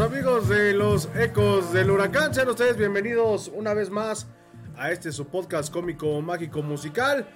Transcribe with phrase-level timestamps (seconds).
[0.00, 4.26] Amigos de los ecos del huracán, sean ustedes bienvenidos una vez más
[4.76, 7.28] a este su podcast cómico, mágico, musical.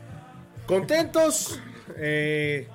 [0.67, 1.61] Contentos,
[1.97, 2.67] eh,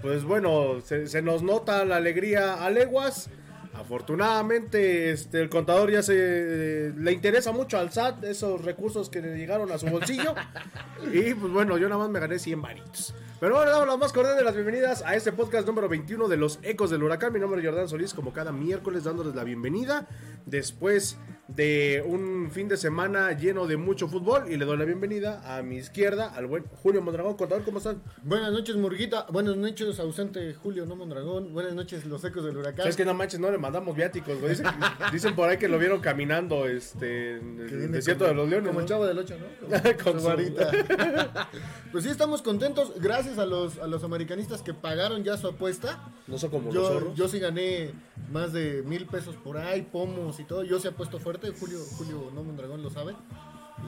[0.00, 3.28] pues bueno, se, se nos nota la alegría a leguas.
[3.74, 9.36] Afortunadamente, este, el contador ya se le interesa mucho al SAT esos recursos que le
[9.36, 10.34] llegaron a su bolsillo.
[11.12, 13.14] y pues bueno, yo nada más me gané 100 varitos.
[13.40, 16.36] Pero bueno, damos las más cordiales de las bienvenidas a este podcast número 21 de
[16.36, 17.32] los Ecos del Huracán.
[17.32, 20.06] Mi nombre es Jordán Solís, como cada miércoles, dándoles la bienvenida.
[20.44, 21.16] Después
[21.48, 25.62] de un fin de semana lleno de mucho fútbol, y le doy la bienvenida a
[25.62, 27.34] mi izquierda al buen Julio Mondragón.
[27.38, 28.02] Contador, ¿cómo están?
[28.22, 29.26] Buenas noches, Murguita.
[29.30, 31.54] Buenas noches, ausente Julio, no Mondragón.
[31.54, 32.86] Buenas noches, los ecos del huracán.
[32.86, 34.50] Es que no manches, no le mandamos viáticos, güey.
[34.50, 34.66] Dicen,
[35.12, 38.68] dicen por ahí que lo vieron caminando este, en el desierto de los leones.
[38.68, 38.84] Como ¿no?
[38.84, 39.82] el chavo del 8, ¿no?
[40.04, 40.70] Con Con su varita.
[41.92, 42.92] pues sí, estamos contentos.
[43.00, 46.12] Gracias a los, a los americanistas que pagaron ya su apuesta.
[46.26, 47.14] No como los Yo, zorros.
[47.16, 47.90] yo sí gané
[48.30, 50.62] más de mil pesos por ahí, pomos y todo.
[50.64, 51.50] Yo sí apuesto fuerte.
[51.58, 53.14] Julio, Julio no Mondragón lo sabe.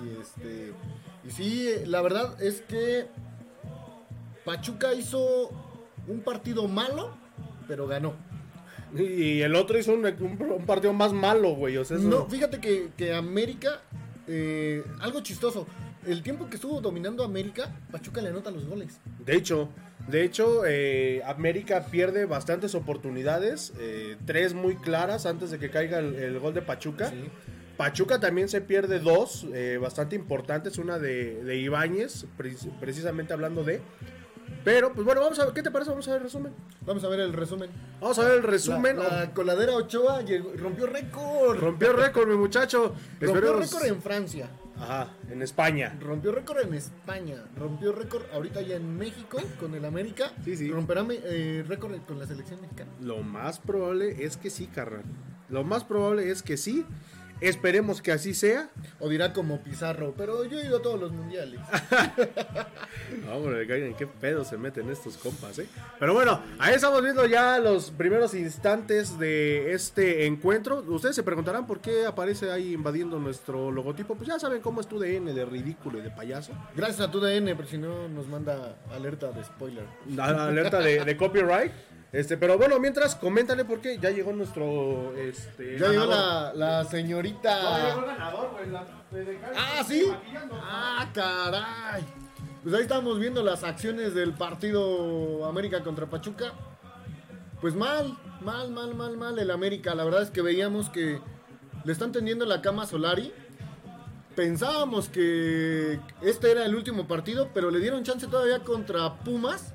[0.05, 0.73] Y este.
[1.25, 3.07] Y sí, la verdad es que
[4.45, 5.51] Pachuca hizo
[6.09, 7.11] un partido malo,
[7.69, 8.15] pero ganó.
[8.97, 11.77] Y el otro hizo un, un- un partido más malo, güey.
[11.77, 13.81] O sea, eso- No, fíjate que, que América,
[14.27, 15.67] eh, algo chistoso,
[16.07, 18.99] el tiempo que estuvo dominando América, Pachuca le anota los goles.
[19.25, 19.69] De hecho,
[20.09, 25.99] de hecho, eh, América pierde bastantes oportunidades, eh, tres muy claras antes de que caiga
[26.01, 27.13] el, el gol de Pachuca.
[27.77, 33.65] Pachuca también se pierde dos eh, bastante importantes, una de, de Ibáñez, pre- precisamente hablando
[33.65, 33.81] de.
[34.65, 35.91] Pero, pues bueno, vamos a ver, ¿qué te parece?
[35.91, 36.53] Vamos a ver el resumen.
[36.87, 37.71] Vamos a ver el resumen.
[38.01, 38.99] Vamos a ver el resumen.
[38.99, 40.21] La, la coladera Ochoa
[40.57, 41.59] rompió récord.
[41.59, 42.95] Rompió récord, mi muchacho.
[43.21, 44.49] Rompió récord en Francia.
[44.79, 45.97] Ajá, en España.
[46.01, 47.45] Rompió récord en España.
[47.57, 50.33] Rompió récord ahorita ya en México con el América.
[50.45, 50.71] Sí, sí.
[50.71, 52.91] Romperá eh, récord con la selección mexicana.
[53.01, 55.05] Lo más probable es que sí, carnal.
[55.49, 56.85] Lo más probable es que sí.
[57.43, 58.69] Esperemos que así sea.
[59.01, 61.59] O dirá como Pizarro, pero yo he ido a todos los mundiales.
[63.33, 65.67] Hombre, en qué pedo se meten estos compas, ¿eh?
[65.99, 70.85] Pero bueno, ahí estamos viendo ya los primeros instantes de este encuentro.
[70.87, 74.15] Ustedes se preguntarán por qué aparece ahí invadiendo nuestro logotipo.
[74.15, 76.53] Pues ya saben cómo es tu DN de ridículo y de payaso.
[76.77, 79.85] Gracias a tu DN, pero si no nos manda alerta de spoiler.
[80.15, 81.73] La alerta de, de copyright.
[82.13, 85.17] Este, pero bueno, mientras, coméntale por qué ya llegó nuestro.
[85.17, 88.05] Este, Ya llegó la, la No, ya llegó el señorita.
[88.07, 88.87] ganador, güey, la-
[89.57, 90.05] Ah, sí.
[90.11, 90.61] maquillando.
[90.63, 92.03] Ah, caray.
[92.63, 96.53] Pues ahí estamos viendo las acciones del partido América contra Pachuca.
[97.63, 99.95] Pues mal, mal, mal, mal, mal el América.
[99.95, 101.19] La verdad es que veíamos que
[101.85, 103.33] le están tendiendo la cama a Solari.
[104.37, 109.75] Pensábamos que este era el último partido, pero le dieron chance todavía contra Pumas.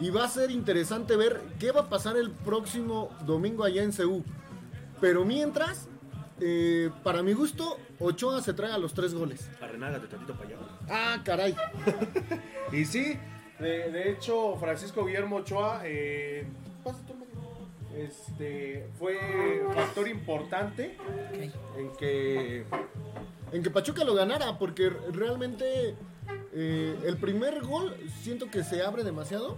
[0.00, 3.92] Y va a ser interesante ver qué va a pasar el próximo domingo allá en
[3.92, 4.24] Ceú.
[5.00, 5.88] Pero mientras,
[6.40, 9.48] eh, para mi gusto, Ochoa se trae a los tres goles.
[9.60, 10.58] Arrenágate tantito para allá.
[10.88, 11.54] Ah, caray.
[12.72, 13.16] Y sí,
[13.60, 16.44] de, de hecho, Francisco Guillermo Ochoa eh,
[17.96, 20.96] este, fue factor importante
[21.76, 22.64] en que
[23.52, 25.94] En que Pachuca lo ganara, porque realmente
[26.54, 29.56] eh, el primer gol siento que se abre demasiado.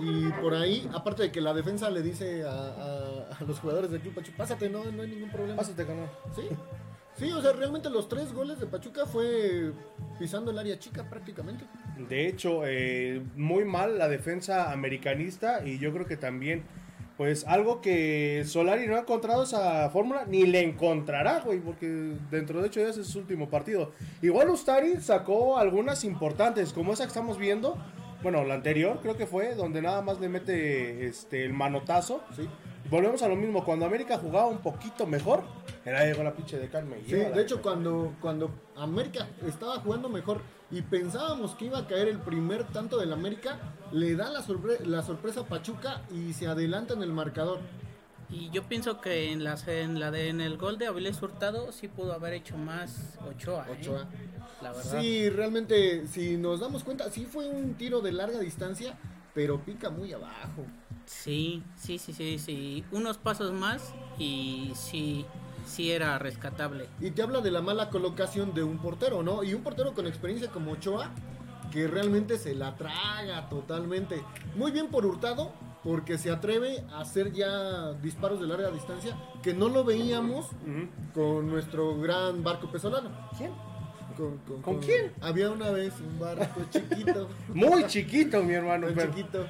[0.00, 3.90] Y por ahí, aparte de que la defensa le dice a, a- a los jugadores
[3.90, 5.56] del Club Pachuca, pásate, no, no hay ningún problema.
[5.56, 6.08] Pásate, canal.
[6.34, 6.42] Sí,
[7.18, 9.72] sí, o sea, realmente los tres goles de Pachuca fue
[10.18, 11.64] pisando el área chica prácticamente.
[12.08, 16.64] De hecho, eh, muy mal la defensa americanista y yo creo que también,
[17.16, 21.86] pues algo que Solari no ha encontrado esa fórmula, ni le encontrará, güey, porque
[22.30, 23.92] dentro de hecho ya ese es su último partido.
[24.22, 27.76] Igual Ustari sacó algunas importantes, como esa que estamos viendo,
[28.22, 32.22] bueno, la anterior creo que fue, donde nada más le mete este, el manotazo.
[32.34, 32.48] Sí.
[32.90, 35.42] Volvemos a lo mismo, cuando América jugaba un poquito mejor,
[35.84, 37.00] era llegó la pinche de Carmen.
[37.06, 40.40] Sí, de hecho cuando, cuando América estaba jugando mejor
[40.72, 43.58] y pensábamos que iba a caer el primer tanto del América,
[43.92, 47.60] le da la, sorpre- la sorpresa a Pachuca y se adelanta en el marcador.
[48.30, 51.70] Y yo pienso que en la, en la de en el gol de Avilés Hurtado
[51.70, 53.66] sí pudo haber hecho más Ochoa.
[53.68, 53.76] ¿eh?
[53.78, 54.06] Ochoa.
[54.62, 55.00] La verdad.
[55.00, 58.96] Sí, realmente, si nos damos cuenta, sí fue un tiro de larga distancia,
[59.34, 60.64] pero pica muy abajo.
[61.04, 62.84] Sí, sí, sí, sí, sí.
[62.92, 65.26] Unos pasos más y sí,
[65.72, 66.86] sí era rescatable.
[67.00, 69.42] Y te habla de la mala colocación de un portero, ¿no?
[69.42, 71.10] Y un portero con experiencia como Ochoa,
[71.70, 74.22] que realmente se la traga totalmente.
[74.56, 75.50] Muy bien por Hurtado,
[75.82, 80.46] porque se atreve a hacer ya disparos de larga distancia, que no lo veíamos
[81.14, 83.10] con nuestro gran barco pesolano.
[83.38, 83.50] ¿Quién?
[84.16, 85.10] ¿Con, con- ¿Con con- quién?
[85.22, 87.28] Había una vez un barco chiquito.
[87.54, 88.86] Muy chiquito, mi hermano.
[88.88, 89.46] muy pero- chiquito.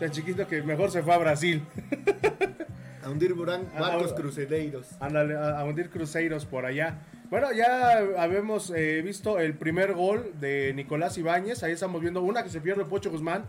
[0.00, 1.62] Tan chiquito que mejor se fue a Brasil.
[3.06, 4.88] A hundir Burán, A- barcos crucereiros.
[4.98, 6.98] Ándale, a, a hundir cruceros por allá.
[7.30, 11.62] Bueno, ya habemos eh, visto el primer gol de Nicolás Ibáñez.
[11.62, 13.44] Ahí estamos viendo una que se pierde Pocho Guzmán.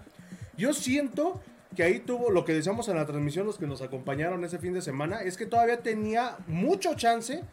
[0.58, 1.42] Yo siento
[1.76, 4.74] que ahí tuvo lo que decíamos en la transmisión, los que nos acompañaron ese fin
[4.74, 7.44] de semana, es que todavía tenía mucho chance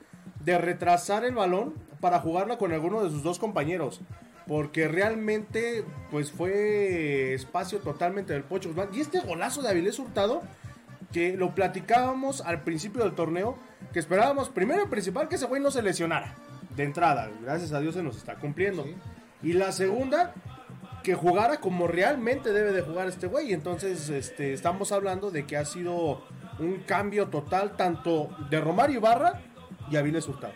[0.45, 4.00] de retrasar el balón para jugarla con alguno de sus dos compañeros.
[4.47, 8.89] Porque realmente, pues fue espacio totalmente del Pocho Guzmán.
[8.93, 10.43] Y este golazo de Avilés Hurtado,
[11.14, 13.56] que lo platicábamos al principio del torneo,
[13.93, 16.34] que esperábamos primero y principal que ese güey no se lesionara
[16.76, 17.31] de entrada.
[17.43, 18.82] Gracias a Dios se nos está cumpliendo.
[18.84, 18.94] Sí.
[19.44, 20.34] Y la segunda,
[21.05, 23.52] que jugara como realmente debe de jugar este güey.
[23.52, 26.25] Entonces, este, estamos hablando de que ha sido
[26.58, 29.40] un cambio total tanto de Romario Ibarra
[29.90, 30.55] y Avilés Hurtado.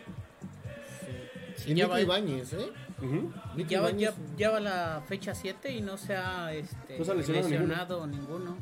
[1.56, 2.68] Sí, Y ya Nico va- Ibáñez, ¿eh?
[3.00, 3.32] Ujú.
[3.56, 6.98] Nico Ya va, Ibáñez- ya, ya va la fecha 7 y no se ha este,
[6.98, 8.56] No se ha lesionado lesionado ninguno.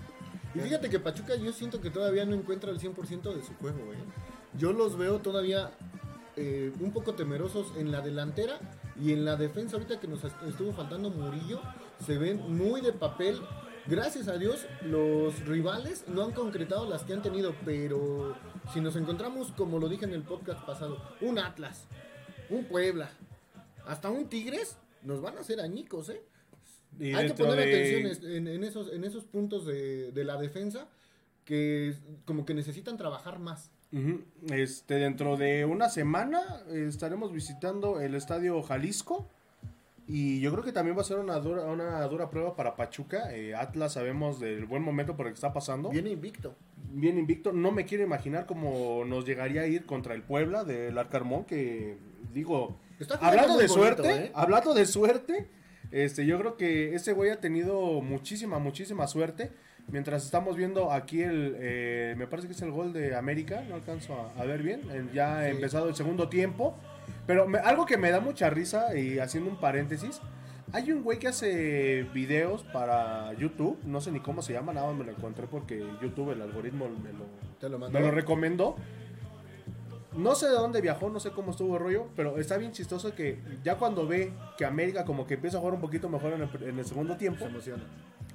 [0.57, 3.93] Y fíjate que Pachuca yo siento que todavía no encuentra el 100% de su juego,
[3.93, 3.99] ¿eh?
[4.59, 5.71] Yo los veo todavía
[6.37, 8.59] eh, un poco temerosos en la delantera
[9.01, 9.77] y en la defensa.
[9.77, 11.61] Ahorita que nos est- estuvo faltando Murillo,
[12.05, 13.41] se ven muy de papel.
[13.87, 18.35] Gracias a Dios, los rivales no han concretado las que han tenido, pero
[18.73, 21.85] si nos encontramos, como lo dije en el podcast pasado, un Atlas,
[22.51, 23.11] un Puebla,
[23.87, 26.21] hasta un Tigres, nos van a hacer añicos, ¿eh?
[26.99, 30.25] Y Hay que poner de- atención es- en, en esos, en esos puntos de, de
[30.25, 30.89] la defensa
[31.45, 31.95] que
[32.25, 33.71] como que necesitan trabajar más.
[34.51, 39.29] Este, dentro de una semana eh, estaremos visitando el estadio Jalisco.
[40.09, 43.35] Y yo creo que también va a ser una dura, una dura prueba para Pachuca.
[43.35, 45.89] Eh, Atlas sabemos del buen momento por el que está pasando.
[45.91, 46.55] Viene invicto.
[46.93, 47.53] Bien invicto.
[47.53, 51.45] No me quiero imaginar cómo nos llegaría a ir contra el Puebla del Arcarmón.
[51.45, 51.97] Que
[52.33, 54.31] digo, jugando hablando de bonito, suerte, ¿eh?
[54.35, 55.49] hablando de suerte,
[55.91, 59.51] este, yo creo que ese güey ha tenido muchísima, muchísima suerte.
[59.89, 63.77] Mientras estamos viendo aquí el, eh, me parece que es el gol de América, no
[63.77, 65.51] alcanzo a, a ver bien, eh, ya ha Sí.
[65.53, 66.77] empezado el segundo tiempo.
[67.27, 70.21] Pero me- algo que me da mucha risa, y haciendo un paréntesis,
[70.73, 74.89] hay un güey que hace videos para YouTube, no sé ni cómo se llama, nada
[74.89, 77.27] más me lo encontré porque YouTube, el algoritmo me lo,
[77.61, 78.77] Te lo me lo recomendó.
[80.17, 83.15] No sé de dónde viajó, no sé cómo estuvo el rollo, pero está bien chistoso
[83.15, 86.43] que ya cuando ve que América como que empieza a jugar un poquito mejor en
[86.43, 87.83] el, en el segundo tiempo, Se emociona.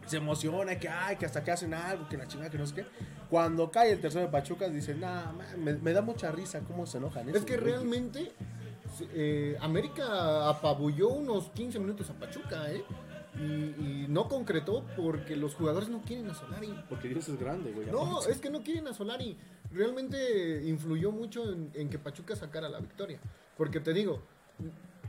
[0.05, 2.75] se emociona, que ay, que hasta que hacen algo, que la chingada, que no sé
[2.75, 2.85] qué.
[3.29, 6.85] Cuando cae el tercero de Pachuca, dice, nah, man, me, me da mucha risa cómo
[6.85, 7.27] se enojan.
[7.29, 7.63] Es que güeyes".
[7.63, 8.31] realmente
[9.13, 12.83] eh, América apabulló unos 15 minutos a Pachuca, ¿eh?
[13.39, 16.73] Y, y no concretó porque los jugadores no quieren a Solari.
[16.89, 17.87] Porque Dios es grande, güey.
[17.89, 19.37] No, es que no quieren a Solari.
[19.73, 23.19] Realmente influyó mucho en, en que Pachuca sacara la victoria.
[23.57, 24.21] Porque te digo,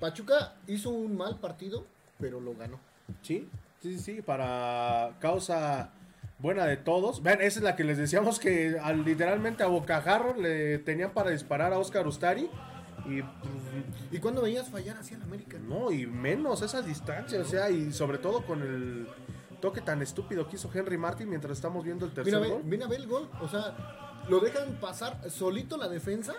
[0.00, 1.86] Pachuca hizo un mal partido,
[2.18, 2.78] pero lo ganó.
[3.22, 3.48] Sí,
[3.80, 5.92] sí, sí, para causa
[6.38, 7.22] buena de todos.
[7.22, 11.30] Vean, esa es la que les decíamos que al, literalmente a Bocajarro le tenían para
[11.30, 12.50] disparar a Oscar Ustari.
[13.06, 13.52] Y pues,
[14.12, 15.58] ¿Y cuando veías fallar hacia el América?
[15.58, 19.08] no, y menos esas distancias, o sea, y sobre todo con el
[19.60, 22.62] toque tan estúpido que hizo Henry Martin mientras estamos viendo el tercer Mira, gol.
[22.64, 23.28] mira, ve el gol.
[23.40, 23.74] O sea,
[24.28, 26.34] lo dejan pasar solito la defensa.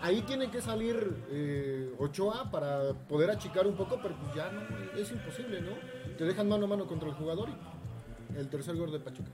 [0.00, 4.60] Ahí tiene que salir eh, Ochoa para poder achicar un poco, pero pues ya no,
[5.00, 5.72] es imposible, ¿no?
[6.18, 9.30] Te dejan mano a mano contra el jugador y el tercer gol de Pachuca.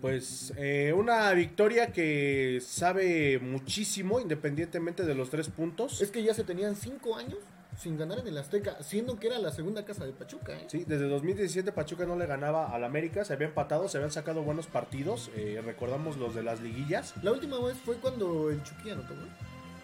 [0.00, 6.02] Pues eh, una victoria que sabe muchísimo, independientemente de los tres puntos.
[6.02, 7.38] Es que ya se tenían cinco años
[7.76, 10.64] sin ganar en el Azteca, siendo que era la segunda casa de Pachuca, ¿eh?
[10.68, 14.42] Sí, desde 2017 Pachuca no le ganaba al América, se había empatado, se habían sacado
[14.42, 17.14] buenos partidos, eh, recordamos los de las liguillas.
[17.22, 19.28] La última vez fue cuando el Chucky anotó gol.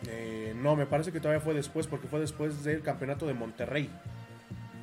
[0.06, 3.90] Eh, no, me parece que todavía fue después, porque fue después del campeonato de Monterrey.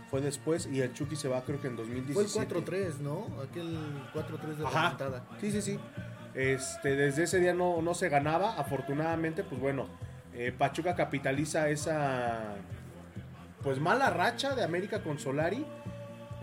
[0.10, 2.58] Fue después y el Chucky se va creo que en Fue 2017.
[2.58, 3.28] el 4-3, ¿no?
[3.42, 3.78] Aquel
[4.14, 5.24] 4-3 de la Ajá.
[5.40, 5.80] Sí, sí, sí.
[6.36, 8.56] Este, desde ese día no, no se ganaba.
[8.60, 9.88] Afortunadamente, pues bueno,
[10.34, 12.56] eh, Pachuca capitaliza esa
[13.66, 15.66] pues mala racha de América con Solari.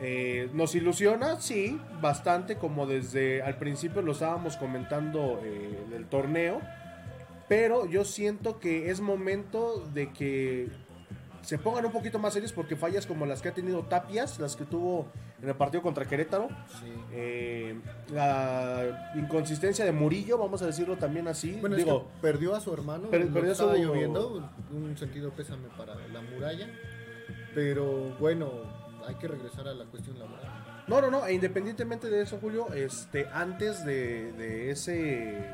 [0.00, 6.60] Eh, nos ilusiona, sí, bastante, como desde al principio lo estábamos comentando eh, del torneo.
[7.48, 10.68] Pero yo siento que es momento de que
[11.42, 14.56] se pongan un poquito más serios porque fallas como las que ha tenido Tapias, las
[14.56, 15.06] que tuvo
[15.42, 16.48] en el partido contra Querétaro.
[16.80, 16.92] Sí.
[17.12, 17.78] Eh,
[18.12, 21.58] la inconsistencia de Murillo, vamos a decirlo también así.
[21.60, 24.96] Bueno, Digo, es que perdió a su hermano, Per- perdió a estaba su- lloviendo, un
[24.96, 26.68] sentido pésame para la muralla,
[27.54, 28.50] pero bueno,
[29.06, 30.84] hay que regresar a la cuestión laboral.
[30.86, 35.44] no, no, no, e independientemente de eso, Julio, este, antes de, de ese,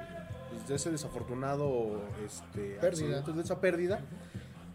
[0.51, 3.23] pues, de ese desafortunado este, Pérdida.
[3.23, 4.01] de esa pérdida,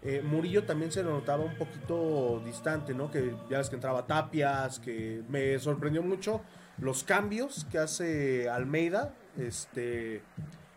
[0.02, 3.10] eh, Murillo también se lo notaba un poquito distante, ¿no?
[3.10, 6.42] Que ya ves que entraba Tapias, que me sorprendió mucho
[6.80, 10.22] los cambios que hace Almeida, este,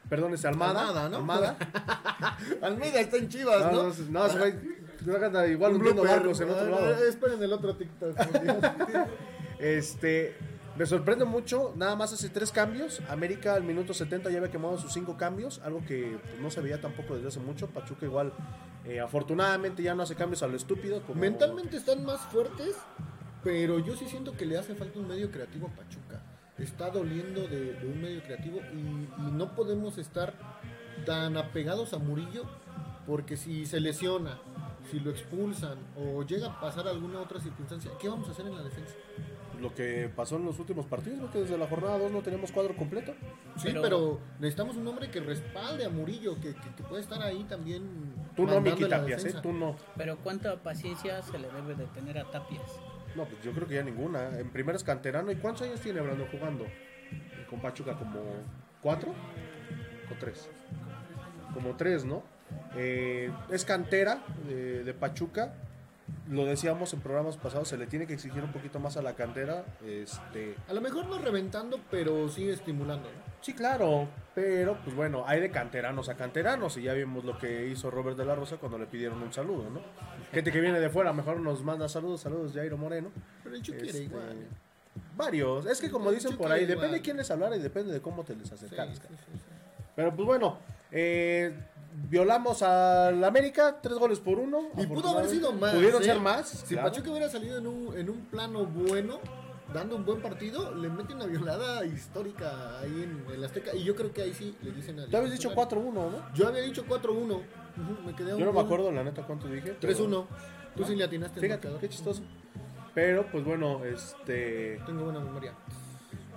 [0.08, 0.82] Perdón, es Almada.
[0.88, 1.16] Almada, ¿no?
[1.16, 1.56] Almada.
[2.62, 3.94] Almeida está en Chivas, No, ¿no?
[4.10, 4.44] no, no,
[5.50, 6.04] igual Un blooper.
[6.04, 7.04] barcos en otro Ah, lado.
[7.04, 8.16] Esperen el otro TikTok.
[9.58, 10.36] Este,
[10.76, 13.00] me sorprende mucho, nada más hace tres cambios.
[13.08, 16.60] América al minuto 70 ya había quemado sus cinco cambios, algo que pues, no se
[16.60, 17.66] veía tampoco desde hace mucho.
[17.68, 18.32] Pachuca igual,
[18.84, 21.00] eh, afortunadamente ya no hace cambios a lo estúpido.
[21.02, 21.18] Como...
[21.20, 22.76] Mentalmente están más fuertes,
[23.42, 26.22] pero yo sí siento que le hace falta un medio creativo a Pachuca.
[26.58, 28.78] Está doliendo de, de un medio creativo y,
[29.26, 30.34] y no podemos estar
[31.06, 32.44] tan apegados a Murillo
[33.06, 34.38] porque si se lesiona,
[34.90, 38.54] si lo expulsan o llega a pasar alguna otra circunstancia, ¿qué vamos a hacer en
[38.56, 38.94] la defensa?
[39.60, 42.76] Lo que pasó en los últimos partidos, porque desde la jornada 2 no tenemos cuadro
[42.76, 43.14] completo.
[43.56, 47.22] Sí, Pero- pero, necesitamos un hombre que respalde a Murillo, que, que, que pueda estar
[47.22, 47.82] ahí también.
[48.36, 49.34] Tú no, Miki Tapias, ¿eh?
[49.42, 49.76] Tú no.
[49.96, 52.70] Pero cuánta paciencia se le debe de tener a Tapias.
[53.14, 54.38] No, pues yo creo que ya ninguna.
[54.38, 55.32] En primera es canterano.
[55.32, 56.66] ¿Y cuántos años tiene Brando jugando?
[57.48, 58.20] Con Pachuca, como
[58.82, 59.10] cuatro
[60.10, 60.50] o tres.
[61.54, 62.22] Como tres, ¿no?
[62.76, 65.54] Eh, es cantera de, de Pachuca.
[66.28, 69.14] Lo decíamos en programas pasados, se le tiene que exigir un poquito más a la
[69.14, 69.64] cantera.
[69.84, 73.08] Este, A lo mejor no reventando, pero sí estimulando.
[73.08, 73.26] ¿no?
[73.40, 77.66] sí, claro, pero pues bueno, hay de canteranos a canteranos y ya vimos lo que
[77.68, 79.80] hizo Robert de la Rosa cuando le pidieron un saludo, ¿no?
[80.32, 83.10] Gente que viene de fuera, mejor nos manda saludos, saludos Jairo Moreno.
[83.44, 84.46] Pero el Chucky era Este, igual.
[85.16, 85.66] Varios.
[85.66, 88.24] Es que como dicen por ahí, depende de quién les hablara y depende de cómo
[88.24, 88.94] te les Sí, acercaras.
[88.96, 89.14] sí, cara.
[89.16, 89.40] sí, sí.
[89.94, 90.58] Pero pues bueno,
[90.90, 91.54] eh,
[92.08, 94.68] violamos al América, tres goles por uno.
[94.76, 95.74] Y pudo haber sido más.
[95.74, 96.04] Pudieron ¿eh?
[96.06, 96.48] ser más.
[96.48, 96.88] Si claro.
[96.90, 99.18] Pachuca hubiera salido en un, en un plano bueno,
[99.72, 103.74] dando un buen partido, le mete una violada histórica ahí en el Azteca.
[103.74, 106.34] Y yo creo que ahí sí le dicen a Tú habías dicho 4-1, ¿no?
[106.34, 107.08] Yo había dicho 4-1.
[107.12, 107.42] Ujú,
[108.06, 108.64] me quedé Yo no me gol.
[108.64, 109.76] acuerdo la neta cuánto dije.
[109.80, 110.26] pero- 3-1.
[110.76, 112.22] Tú sí le atinaste el Fíjate, qué chistoso.
[112.94, 114.80] Pero pues bueno, este.
[114.86, 115.52] Tengo buena memoria.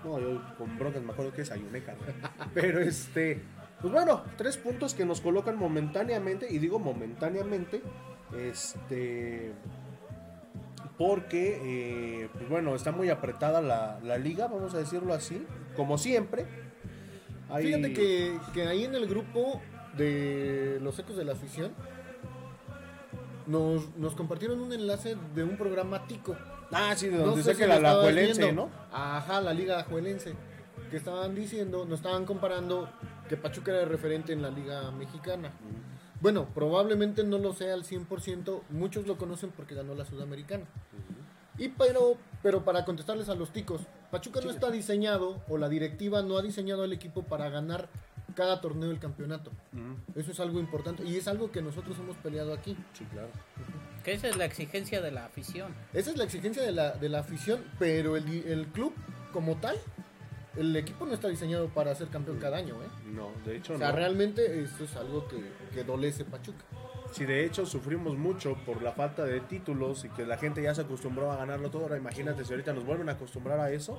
[0.03, 2.13] No, yo con broncas me acuerdo que desayuné, carnal.
[2.53, 3.41] Pero este.
[3.81, 7.81] Pues bueno, tres puntos que nos colocan momentáneamente, y digo momentáneamente,
[8.37, 9.53] este.
[10.97, 11.59] Porque,
[12.23, 15.45] eh, pues bueno, está muy apretada la, la liga, vamos a decirlo así,
[15.77, 16.45] como siempre.
[17.49, 19.61] Hay- Fíjate que, que ahí en el grupo
[19.95, 21.71] de los ecos de la afición
[23.47, 26.35] nos, nos compartieron un enlace de un programa tico.
[26.71, 28.65] Ah, sí, de No donde sé dice que la Alajuelense, viendo.
[28.65, 28.71] ¿no?
[28.91, 30.33] Ajá, la liga ajuelense.
[30.91, 32.89] Que estaban diciendo, nos estaban comparando
[33.29, 35.51] que Pachuca era referente en la liga mexicana.
[36.19, 40.65] Bueno, probablemente no lo sea al 100%, muchos lo conocen porque ganó la Sudamericana.
[41.57, 43.81] Y pero, pero para contestarles a los ticos,
[44.11, 47.87] Pachuca no está diseñado, o la directiva no ha diseñado al equipo para ganar
[48.35, 49.51] cada torneo del campeonato.
[50.15, 52.75] Eso es algo importante y es algo que nosotros hemos peleado aquí.
[52.93, 53.29] Sí, claro.
[54.03, 55.73] Que esa es la exigencia de la afición.
[55.93, 58.93] Esa es la exigencia de la, de la afición, pero el, el club
[59.33, 59.77] como tal,
[60.57, 62.75] el equipo no está diseñado para ser campeón cada año.
[62.75, 62.87] ¿eh?
[63.13, 63.95] No, de hecho O sea, no.
[63.95, 65.37] realmente eso es algo que,
[65.73, 66.63] que dolece Pachuca.
[67.11, 70.75] Si de hecho sufrimos mucho por la falta de títulos y que la gente ya
[70.75, 73.97] se acostumbró a ganarlo todo, ahora imagínate si ahorita nos vuelven a acostumbrar a eso,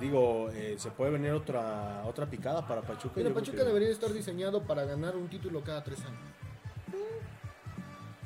[0.00, 3.14] digo, eh, se puede venir otra otra picada para Pachuca.
[3.14, 6.18] Creo Pachuca que debería estar diseñado para ganar un título cada tres años.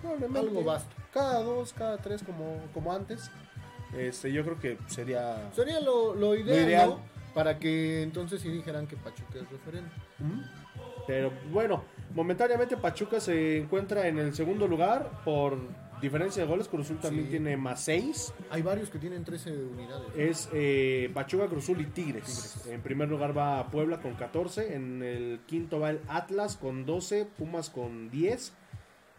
[0.00, 0.94] probablemente algo basta.
[1.12, 3.30] Cada dos, cada tres, como, como antes.
[3.96, 5.50] Este, yo creo que sería...
[5.54, 6.88] Sería lo, lo ideal, ideal.
[6.90, 7.15] ¿no?
[7.36, 9.90] Para que entonces sí dijeran que Pachuca es referente.
[11.06, 15.58] Pero bueno, momentáneamente Pachuca se encuentra en el segundo lugar por
[16.00, 16.66] diferencia de goles.
[16.66, 17.30] Cruzul también Sí.
[17.32, 18.32] tiene más seis.
[18.48, 20.08] Hay varios que tienen 13 unidades.
[20.16, 22.66] Es eh, Pachuca, Cruzul y Tigres.
[22.68, 24.74] En primer lugar va Puebla con 14.
[24.74, 27.26] En el quinto va el Atlas con 12.
[27.36, 28.54] Pumas con 10.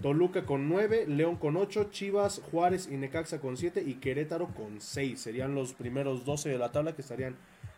[0.01, 1.05] Toluca con 9.
[1.07, 1.89] León con 8.
[1.91, 3.83] Chivas, Juárez y Necaxa con 7.
[3.85, 5.21] Y Querétaro con 6.
[5.21, 7.35] Serían los primeros 12 de la tabla que estarían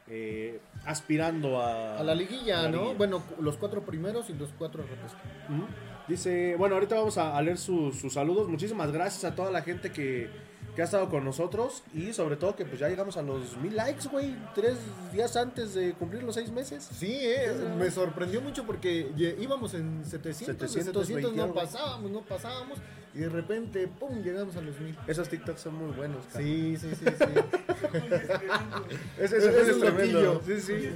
[0.09, 2.77] eh, aspirando a, A la liguilla, a la ¿no?
[2.77, 2.97] liguilla.
[2.97, 4.83] Bueno, los cuatro primeros y los cuatro.
[4.83, 5.63] Ujú.
[6.07, 8.47] Dice, bueno, ahorita vamos a, a leer sus saludos.
[8.47, 10.29] Muchísimas gracias a toda la gente que,
[10.79, 11.83] que ha estado con nosotros.
[11.93, 14.33] Y sobre todo que pues ya llegamos a los mil likes, güey.
[14.55, 14.77] Tres
[15.11, 16.87] días antes de cumplir los seis meses.
[16.97, 22.21] Sí, eh, me sorprendió mucho porque íbamos en 700, de 720 700 no pasábamos, no
[22.21, 22.77] pasábamos
[23.13, 24.95] y de repente, ¡pum!, llegamos a los mil.
[25.05, 26.23] Esos TikToks son muy buenos.
[26.31, 26.45] cara.
[26.45, 27.25] Sí, sí, sí, sí.
[29.19, 30.21] Ese, Es- ese es es un tremendo.
[30.21, 30.41] loquillo.
[30.45, 30.89] Sí, sí.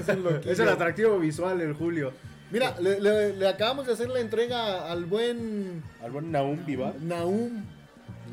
[0.00, 0.50] es, un loquillo.
[0.50, 2.10] Es el atractivo visual, el Julio.
[2.50, 6.94] Mira, le, le- le acabamos de hacer la entrega al buen Al buen Naum Viva.
[7.02, 7.64] Naum.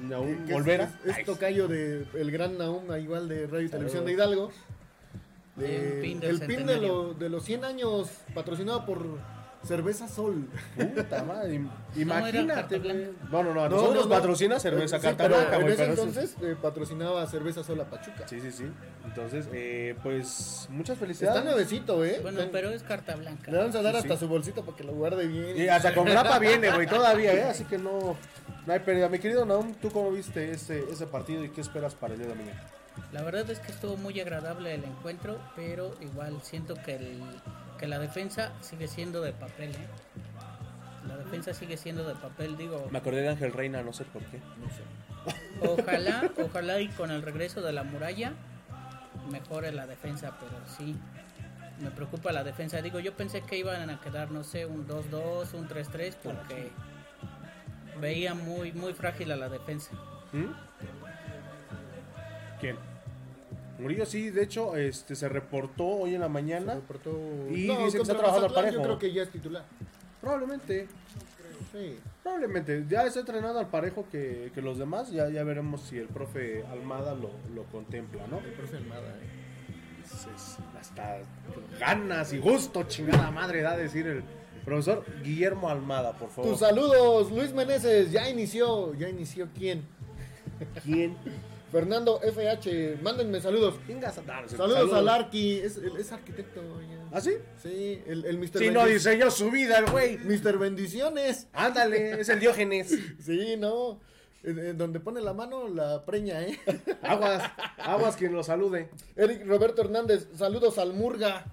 [0.02, 0.90] Naum que es- Olvera.
[1.06, 4.52] Es, es tocayo de el gran Naum, igual de Radio y Televisión de Hidalgo.
[5.58, 9.06] El Eh, pin del el pin de, lo- de los 100 años patrocinado por
[9.64, 10.48] Cerveza Sol.
[10.96, 11.62] Puta madre.
[11.96, 12.80] Imagínate.
[13.32, 13.64] No, no, no.
[13.64, 14.16] a No, Nosotros no, no.
[14.16, 18.28] patrocina cerveza Sí, Carta Blanca, en ese entonces eh, patrocinaba Cerveza Sol a Pachuca.
[18.28, 18.64] Sí, sí, sí.
[19.06, 21.44] Entonces, eh, pues, muchas Está felicidades.
[21.44, 22.20] nuevecito, ¿eh?
[22.24, 23.52] Bueno, Ten- pero es carta blanca.
[23.52, 24.20] Le vamos a dar Sí, hasta sí.
[24.22, 25.56] su bolsita para que lo guarde bien.
[25.56, 27.44] Y hasta con grapa viene, güey, todavía, ¿eh?
[27.44, 28.16] Así que no,
[28.66, 29.10] no hay pérdida.
[29.10, 32.30] Mi querido Naum, ¿tú cómo viste ese, ese partido y qué esperas para el día
[32.30, 32.62] de mañana?
[33.12, 37.22] La verdad es que estuvo muy agradable el encuentro, pero igual siento que, el,
[37.78, 39.72] que la defensa sigue siendo de papel.
[39.72, 39.88] ¿eh?
[41.08, 42.88] La defensa sigue siendo de papel, digo.
[42.92, 44.40] Me acordé de Ángel Reina, no sé por qué.
[45.62, 48.34] Ojalá, ojalá y con el regreso de la muralla
[49.30, 50.96] mejore la defensa, pero sí.
[51.80, 52.82] Me preocupa la defensa.
[52.82, 56.72] Digo, yo pensé que iban a quedar, no sé, un 2-2, un 3-3, porque
[58.02, 59.92] veía muy, muy frágil a la defensa.
[60.34, 60.52] ¿Mm?
[62.60, 62.76] ¿Quién?
[63.80, 66.76] Murillo sí, de hecho, este se reportó hoy en la Se mañana.
[66.76, 68.76] reportó- Y No, dice que está trabajando al parejo.
[68.78, 69.64] Yo creo que ya es titular.
[70.20, 70.88] Probablemente,
[71.72, 71.98] Sí.
[72.22, 72.86] probablemente.
[72.88, 75.10] Ya está entrenando al parejo que, que los demás.
[75.12, 78.38] Ya, ya veremos si el profe Almada lo, lo contempla, ¿no?
[78.40, 80.04] El profe Almada, ¿eh?
[80.04, 81.20] Es- es- hasta
[81.80, 84.24] ganas y gusto, chingada madre, da decir el
[84.66, 86.52] profesor Guillermo Almada, por favor.
[86.52, 89.84] Tus saludos, Luis Meneses, ya inició, ya inició quién?
[90.84, 91.18] ¿Quién?
[91.72, 93.76] Fernando FH, mándenme saludos.
[94.28, 94.58] Darse.
[94.58, 96.62] Saludos, al Arqui, es, es arquitecto.
[96.82, 97.08] ya.
[97.14, 97.32] ¿Ah, sí?
[97.64, 98.58] Sí, el, el Mr.
[98.60, 100.18] Sí, no diseñó su vida el güey.
[100.18, 100.58] Mr.
[100.58, 101.48] Bendiciones.
[101.54, 102.94] Ándale, es el Diógenes.
[103.20, 104.00] Sí, no.
[104.76, 106.60] Donde pone la mano, la preña, ¿eh?
[107.04, 107.44] Aguas,
[107.78, 108.90] aguas quien lo salude.
[109.16, 111.46] Eric Roberto Hernández, saludos al Murga.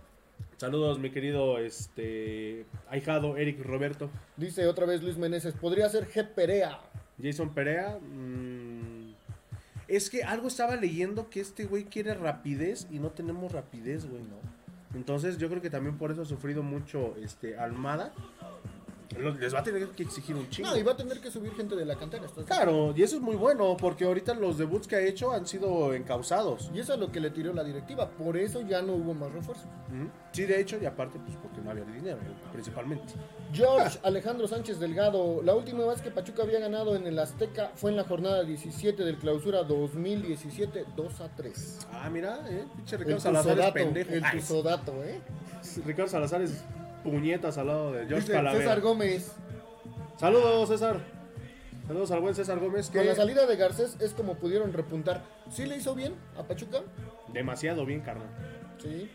[0.59, 4.11] Saludos, mi querido este ahijado Eric Roberto.
[4.37, 6.29] Dice otra vez Luis Meneses, podría ser G.
[6.35, 6.81] Perea.
[7.23, 7.97] Jason Perea.
[8.01, 9.15] mm,
[9.87, 14.25] es que algo estaba leyendo que este güey quiere rapidez y no tenemos rapidez, güey,
[14.25, 14.37] ¿no?
[14.97, 18.13] Entonces yo creo que también por eso ha sufrido mucho este Almada.
[19.17, 20.69] Les va a tener que exigir un chingo.
[20.69, 22.27] No, y va a tener que subir gente de la cantera.
[22.27, 25.33] ¿estás de Claro, y eso es muy bueno, porque ahorita los debuts que ha hecho
[25.33, 26.71] han sido encausados.
[26.75, 28.11] Y eso es lo que le tiró la directiva.
[28.11, 29.67] Por eso ya no hubo más refuerzos.
[30.33, 32.19] Sí, de hecho, y aparte, pues porque no había dinero,
[32.53, 33.15] principalmente.
[33.53, 35.43] George Alejandro Sánchez Delgado.
[35.43, 39.05] La última vez que Pachuca había ganado en el Azteca fue en la jornada 17
[39.05, 41.79] del clausura 2017, 2 a 3.
[41.93, 44.13] Ah, mira, eh, pinche El Ricardo Salazar es pendejo.
[44.13, 45.21] el tuzodato, ¿eh?
[45.87, 46.63] Ricardo Salazar es
[47.03, 48.65] puñetas al lado de George Dice Calavera.
[48.65, 49.33] César Gómez.
[50.19, 51.01] Saludos, César.
[51.87, 55.23] Saludos al buen César Gómez, que Con la salida de Garcés es como pudieron repuntar.
[55.51, 56.81] ¿Sí le hizo bien a Pachuca?
[57.33, 58.29] demasiado bien, carnal.
[58.83, 59.11] Sí.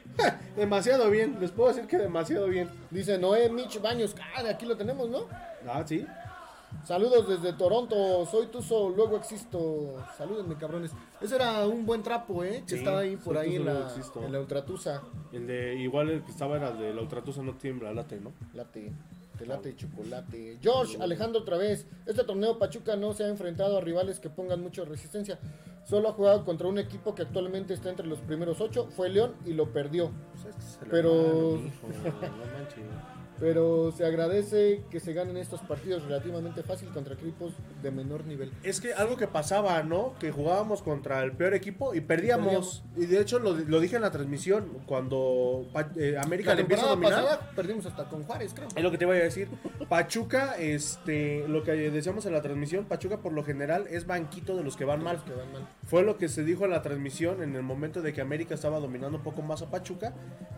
[0.57, 2.69] Demasiado bien, les puedo decir que demasiado bien.
[2.89, 4.15] Dice Noé Mitch Baños.
[4.35, 5.27] Ah, de aquí lo tenemos, ¿no?
[5.67, 6.05] Ah, sí.
[6.86, 8.25] Saludos desde Toronto.
[8.25, 9.95] Soy Tuzo, luego existo.
[10.17, 10.91] Salúdenme, cabrones.
[11.21, 12.63] Ese era un buen trapo, ¿eh?
[12.67, 13.89] Que Sí, estaba ahí por ahí en la,
[14.25, 15.01] en la Ultratusa.
[15.31, 18.33] El de, igual el que estaba era de la ultratusa no tiembla, late, ¿no?
[18.53, 18.91] Late,
[19.38, 20.59] te late y chocolate.
[20.62, 21.88] George, Alejandro otra vez.
[22.05, 25.39] Este torneo Pachuca no se ha enfrentado a rivales que pongan mucha resistencia.
[25.86, 28.88] Solo ha jugado contra un equipo que actualmente está entre los primeros ocho.
[28.91, 30.12] Fue León y lo perdió.
[30.33, 32.83] Pues este es el Pero- no manches.
[33.39, 38.51] Pero se agradece que se ganen estos partidos relativamente fácil contra equipos de menor nivel.
[38.63, 40.13] Es que algo que pasaba, ¿no?
[40.19, 42.83] Que jugábamos contra el peor equipo y perdíamos.
[42.95, 45.67] Y de hecho lo, lo dije en la transmisión, cuando
[45.97, 47.13] eh, América le empieza a dominar.
[47.13, 48.67] pasada perdimos hasta con Juárez, creo.
[48.75, 49.49] Es lo que te iba a decir.
[49.89, 54.63] Pachuca, este, lo que decíamos en la transmisión, Pachuca por lo general es banquito de
[54.63, 55.23] los que van mal.
[55.23, 55.67] Que van mal.
[55.87, 58.79] Fue lo que se dijo en la transmisión en el momento de que América estaba
[58.79, 60.13] dominando un poco más a Pachuca,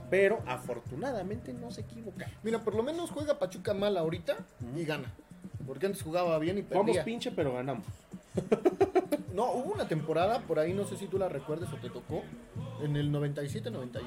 [0.10, 2.28] pero afortunadamente no se equivoca.
[2.44, 4.36] Mira, por lo menos juega Pachuca mal ahorita
[4.76, 5.14] y gana.
[5.66, 7.04] Porque antes jugaba bien y Vamos perdía.
[7.06, 7.86] pinche, pero ganamos.
[9.34, 12.24] No, hubo una temporada, por ahí no sé si tú la recuerdes o te tocó,
[12.82, 14.02] en el 97-98,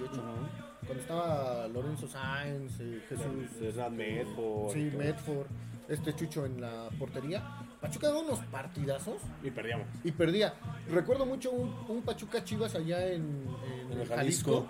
[0.87, 4.73] cuando estaba Lorenzo Sáenz, eh, Jesús, Hernán Medford.
[4.73, 5.47] sí, Medford,
[5.87, 7.43] este Chucho en la portería.
[7.79, 9.87] Pachuca daba unos partidazos Y perdíamos.
[10.03, 10.55] y perdía.
[10.91, 13.45] Recuerdo mucho un, un Pachuca Chivas allá en,
[13.87, 14.69] en En el Jalisco, Jalisco.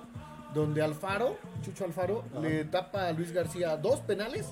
[0.58, 2.40] Donde Alfaro, Chucho Alfaro, Ajá.
[2.40, 4.46] le tapa a Luis García dos penales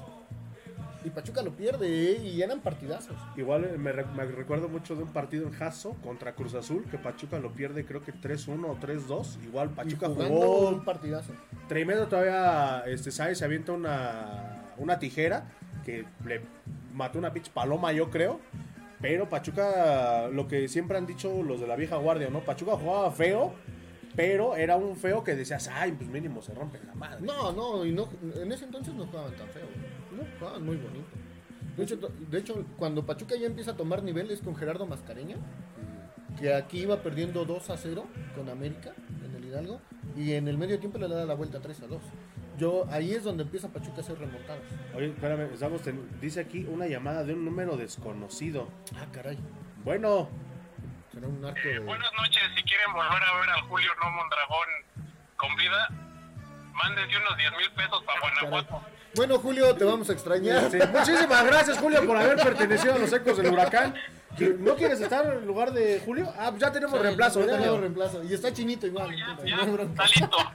[1.04, 2.16] y Pachuca lo pierde ¿eh?
[2.24, 3.14] y eran partidazos.
[3.36, 6.84] Igual eh, me, re- me recuerdo mucho de un partido en Jaso contra Cruz Azul,
[6.90, 9.44] que Pachuca lo pierde creo que 3-1 o 3-2.
[9.44, 11.32] Igual Pachuca jugó un partidazo.
[11.68, 15.44] tremendo todavía, este, Sáez se avienta una, una tijera
[15.84, 16.40] que le
[16.92, 18.40] mató una pitch paloma yo creo.
[19.00, 22.40] Pero Pachuca, lo que siempre han dicho los de la vieja guardia, ¿no?
[22.40, 23.52] Pachuca jugaba feo,
[24.16, 27.24] pero era un feo que decías, ay, pues mínimo se rompe la madre.
[27.24, 29.66] No, no, y no, en ese entonces no jugaban tan feo.
[30.16, 31.04] No, jugaban muy bonito.
[31.76, 35.36] De hecho, to- de hecho, cuando Pachuca ya empieza a tomar niveles con Gerardo Mascareña,
[36.40, 38.92] que aquí iba perdiendo 2 a 0 con América
[39.24, 39.80] en el Hidalgo,
[40.16, 42.00] y en el medio tiempo le da la vuelta 3 a 2.
[42.58, 44.62] Yo, ahí es donde empieza Pachuca a hacer remontadas.
[44.94, 45.82] Oye, espérame, estamos
[46.22, 48.68] dice aquí una llamada de un número desconocido.
[48.96, 49.36] Ah, caray.
[49.84, 50.28] Bueno,
[51.16, 51.78] Será un arco de...
[51.78, 54.68] Buenas noches, si quieren volver a ver al Julio No Mondragón
[55.38, 55.88] con vida,
[56.74, 58.82] mándense unos 10 mil pesos para Guanajuato.
[59.14, 60.64] Bueno, Julio, te vamos a extrañar.
[60.92, 63.94] muchísimas gracias Julio por haber pertenecido a los ecos del huracán.
[64.58, 66.30] ¿No quieres estar en lugar de Julio?
[66.38, 67.46] Ah, pues ya tenemos reemplazo.
[67.46, 68.22] Ya tenemos reemplazo.
[68.22, 69.10] Y está chinito igual.
[69.10, 70.52] No ya, está listo.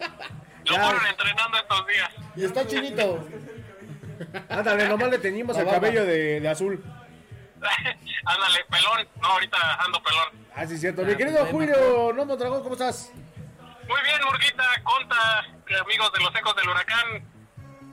[0.66, 2.10] Lo fueron entrenando estos días.
[2.36, 3.28] Y está chinito.
[4.48, 6.84] Ándale, nomás le teñimos el cabello de, de azul.
[8.26, 9.08] Ándale, pelón.
[9.20, 10.41] No, ahorita ando pelón.
[10.56, 11.04] Ah, sí, es cierto.
[11.04, 13.12] Mi Ah, querido pues, Julio No Mondragón, ¿cómo estás?
[13.88, 15.40] Muy bien, Murguita, Conta,
[15.82, 17.26] amigos de los ecos del huracán.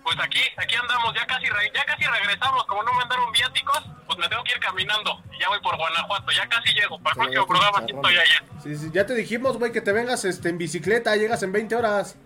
[0.02, 2.64] Pues aquí, aquí andamos, ya casi, re- ya casi regresamos.
[2.66, 5.22] Como no mandaron viáticos, pues me tengo que ir caminando.
[5.36, 6.98] Y ya voy por Guanajuato, ya casi llego.
[7.00, 8.44] Para el próximo programa aquí estás estoy allá.
[8.62, 11.74] Sí, sí, ya te dijimos, güey, que te vengas este, en bicicleta, llegas en 20
[11.76, 12.16] horas.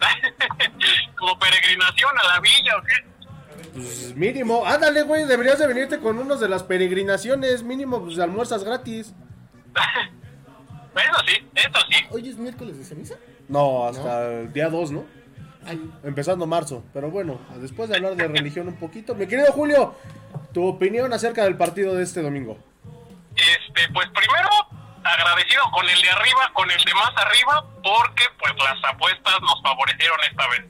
[1.18, 3.72] Como peregrinación a la villa, ¿o qué?
[3.74, 8.64] Pues mínimo, ándale, güey, deberías de venirte con unos de las peregrinaciones, mínimo, pues almuerzas
[8.64, 9.12] gratis.
[10.98, 12.06] Eso sí, eso sí.
[12.10, 13.14] Hoy es miércoles de ceniza.
[13.48, 15.04] No, hasta el día 2, ¿no?
[15.64, 16.82] Ay, Empezando marzo.
[16.92, 19.94] Pero bueno, después de hablar de religión un poquito, mi querido Julio,
[20.52, 22.58] tu opinión acerca del partido de este domingo.
[23.36, 24.48] Este, pues primero,
[25.04, 29.62] agradecido con el de arriba, con el de más arriba, porque pues las apuestas nos
[29.62, 30.64] favorecieron esta vez.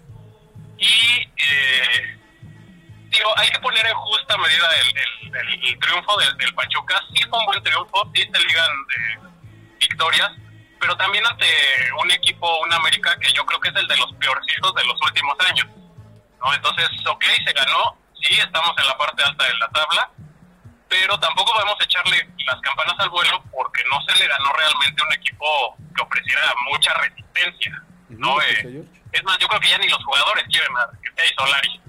[0.79, 2.18] Y, eh,
[3.09, 7.01] digo, hay que poner en justa medida el, el- triunfo del, del Pachuca.
[7.15, 9.19] Sí fue un buen triunfo, sí se ligan eh,
[9.81, 10.31] victorias,
[10.81, 11.47] pero también ante
[12.01, 15.01] un equipo, un América, que yo creo que es el de los peorcitos de los
[15.03, 15.67] últimos años.
[16.41, 16.55] ¿no?
[16.55, 20.11] Entonces, ok, se ganó, sí, estamos en la parte alta de la tabla,
[20.89, 25.13] pero tampoco podemos echarle las campanas al vuelo porque no se le ganó realmente un
[25.15, 27.83] equipo que ofreciera mucha resistencia.
[28.11, 28.41] ¿no?
[28.43, 31.81] Eh, es más, yo creo que ya ni los jugadores quieren a que Solari.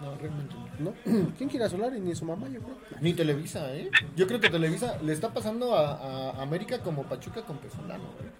[0.00, 0.90] No, realmente no.
[0.90, 1.32] ¿No?
[1.38, 2.00] ¿Quién quiere a Solari?
[2.00, 2.76] Ni su mamá, yo creo.
[3.00, 3.90] Ni Televisa, ¿eh?
[4.16, 8.30] Yo creo que Televisa le está pasando a, a América como Pachuca con Pesolano, ¿eh?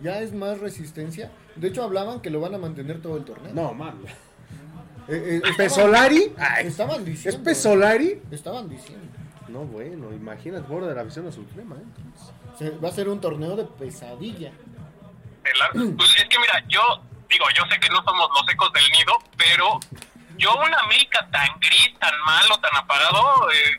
[0.00, 1.30] Ya es más resistencia.
[1.56, 3.54] De hecho, hablaban que lo van a mantener todo el torneo.
[3.54, 3.94] No, man.
[5.06, 6.32] Eh, eh, estaban- ¿Pesolari?
[6.36, 7.42] Ay, Estaban ¿Es diciendo.
[7.44, 8.22] Pesolari?
[8.30, 9.06] Estaban diciendo.
[9.48, 12.58] No, bueno, imagínate, borde de la visión suprema, ¿eh?
[12.58, 14.52] Se- va a ser un torneo de pesadilla.
[15.72, 16.80] Pues es que mira, yo
[17.28, 19.78] digo, yo sé que no somos los ecos del nido, pero
[20.38, 23.76] yo una América tan gris, tan malo, tan apagado, eh,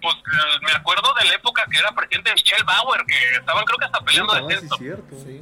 [0.00, 3.78] pues eh, me acuerdo de la época que era presidente Michelle Bauer, que estaban creo
[3.78, 5.16] que hasta peleando Ah, sí, cierto.
[5.24, 5.40] Sí.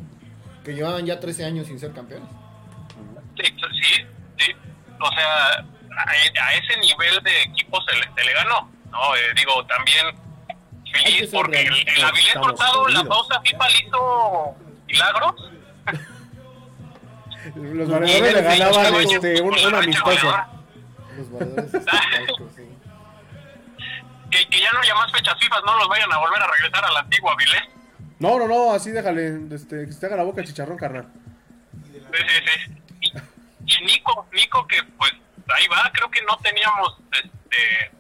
[0.64, 2.28] Que llevaban ya 13 años sin ser campeones.
[3.36, 3.44] Sí,
[3.82, 4.04] sí,
[4.38, 4.52] sí.
[5.00, 5.64] O sea,
[5.96, 8.70] a, a ese nivel de equipo se le, se le ganó.
[8.90, 10.06] No, Eh, digo, también
[10.92, 15.34] feliz porque el, el Avilés Hurtado, la pausa FIFA le hizo milagros.
[17.54, 20.26] Los valedores le ganaban este, un, goleador, un pinche amistoso.
[20.26, 20.46] goleador.
[21.16, 22.62] Los valedores estatales, sí.
[24.30, 26.84] Que, que ya no haya más fechas FIFA, no los vayan a volver a regresar
[26.84, 27.62] a la antigua Avilés.
[28.20, 31.06] No, no, no, así déjale, este, que se te haga la boca el chicharrón, carnal.
[31.90, 32.74] Sí, sí, sí.
[33.00, 33.12] Y,
[33.74, 35.12] y Nico, Nico que pues
[35.54, 37.90] ahí va, creo que no teníamos este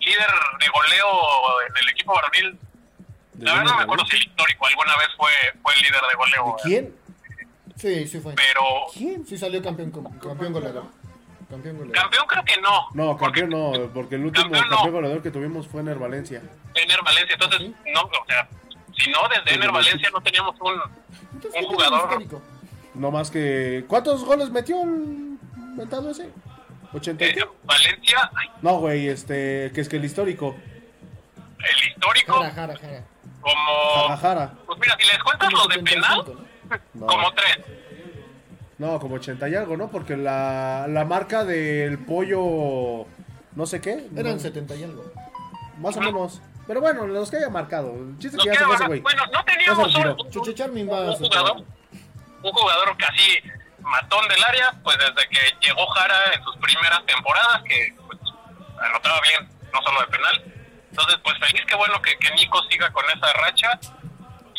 [0.00, 0.30] líder
[0.60, 2.58] de goleo en el equipo varonil.
[3.38, 5.30] La verdad no me acuerdo si el histórico alguna vez fue,
[5.62, 6.56] fue el líder de goleo.
[6.56, 6.94] ¿De quién?
[7.78, 8.34] Sí, sí fue.
[8.34, 8.60] Pero
[8.92, 9.26] ¿Quién?
[9.26, 10.84] Sí salió campeón, campeón goleador.
[11.48, 12.02] Campeón goleador.
[12.02, 12.88] campeón creo que no.
[12.92, 14.90] No, porque campeón no, porque el último Campeón no.
[14.92, 16.42] goleador que tuvimos fue Ener Valencia.
[16.74, 17.74] Ener Valencia, entonces ¿Sí?
[17.94, 18.48] no, o sea,
[18.96, 20.74] si no, desde Ener Valencia no teníamos un,
[21.34, 22.42] Entonces, un ¿qué jugador.
[22.94, 23.84] No más que.
[23.86, 25.38] ¿Cuántos goles metió el
[25.76, 26.30] mentado ese?
[26.92, 27.44] ¿80 y eh?
[27.64, 30.56] Valencia, ay, No, güey, este, que es que el histórico.
[31.58, 33.04] el histórico, Jara, jara, jara.
[33.40, 34.06] como...
[34.08, 34.54] Jara, Jara.
[34.66, 36.47] Pues mira, si les cuentas los de penal, 75, ¿no?
[36.94, 37.06] No.
[37.06, 37.58] como tres.
[38.78, 39.90] No, como 80 y algo, ¿no?
[39.90, 43.06] Porque la, la marca del pollo.
[43.56, 44.06] No sé qué.
[44.16, 45.04] Eran no, 70 y algo.
[45.78, 46.40] Más o menos.
[46.66, 47.92] Pero bueno, los que haya marcado.
[47.94, 51.14] El chiste Nos que ya se fue bueno, no teníamos un, un- va a un
[51.16, 51.56] jugador,
[52.42, 53.40] un jugador casi
[53.80, 58.18] matón del área, pues desde que llegó Jara en sus primeras temporadas, que pues,
[58.86, 60.54] anotaba bien, no solo de penal.
[60.90, 63.80] Entonces, pues feliz, que bueno que, que Nico siga con esa racha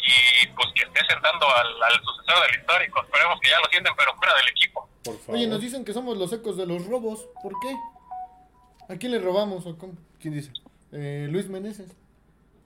[0.09, 3.01] y pues que esté sentando al, al sucesor del histórico.
[3.03, 4.89] Esperemos que ya lo sienten, pero fuera del equipo.
[5.03, 5.35] Por favor.
[5.35, 7.27] Oye, nos dicen que somos los ecos de los robos.
[7.41, 7.75] ¿Por qué?
[8.93, 9.93] ¿A quién le robamos o cómo?
[10.19, 10.51] ¿Quién dice?
[10.91, 11.95] Eh, Luis Meneses.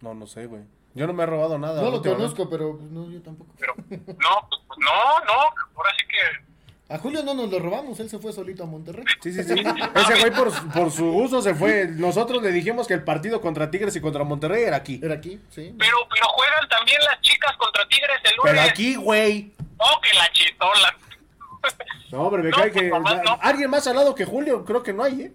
[0.02, 0.64] No, no sé, güey.
[0.96, 1.82] Yo no me he robado nada.
[1.82, 3.52] No lo conozco, pero pues, no, yo tampoco.
[3.58, 5.34] Pero no, pues, no, no,
[5.76, 6.53] ahora sí que
[6.90, 9.04] A Julio no nos lo robamos, él se fue solito a Monterrey.
[9.22, 9.54] Sí, sí, sí.
[9.54, 11.88] Ese güey por, su- por su uso se fue.
[11.88, 15.00] Nosotros le dijimos que el partido contra Tigres y contra Monterrey era aquí.
[15.02, 15.74] Era aquí, sí.
[15.80, 18.54] Pero, pero juegan también las chicas contra Tigres el lunes.
[18.54, 19.54] Pero aquí, güey.
[19.78, 20.98] Oh, que la chitola.
[22.12, 22.90] No, hombre, me No, cae pues, que.
[22.90, 23.40] nomás no.
[23.42, 25.32] Alguien más al lado que Julio, creo que no hay, ¿eh?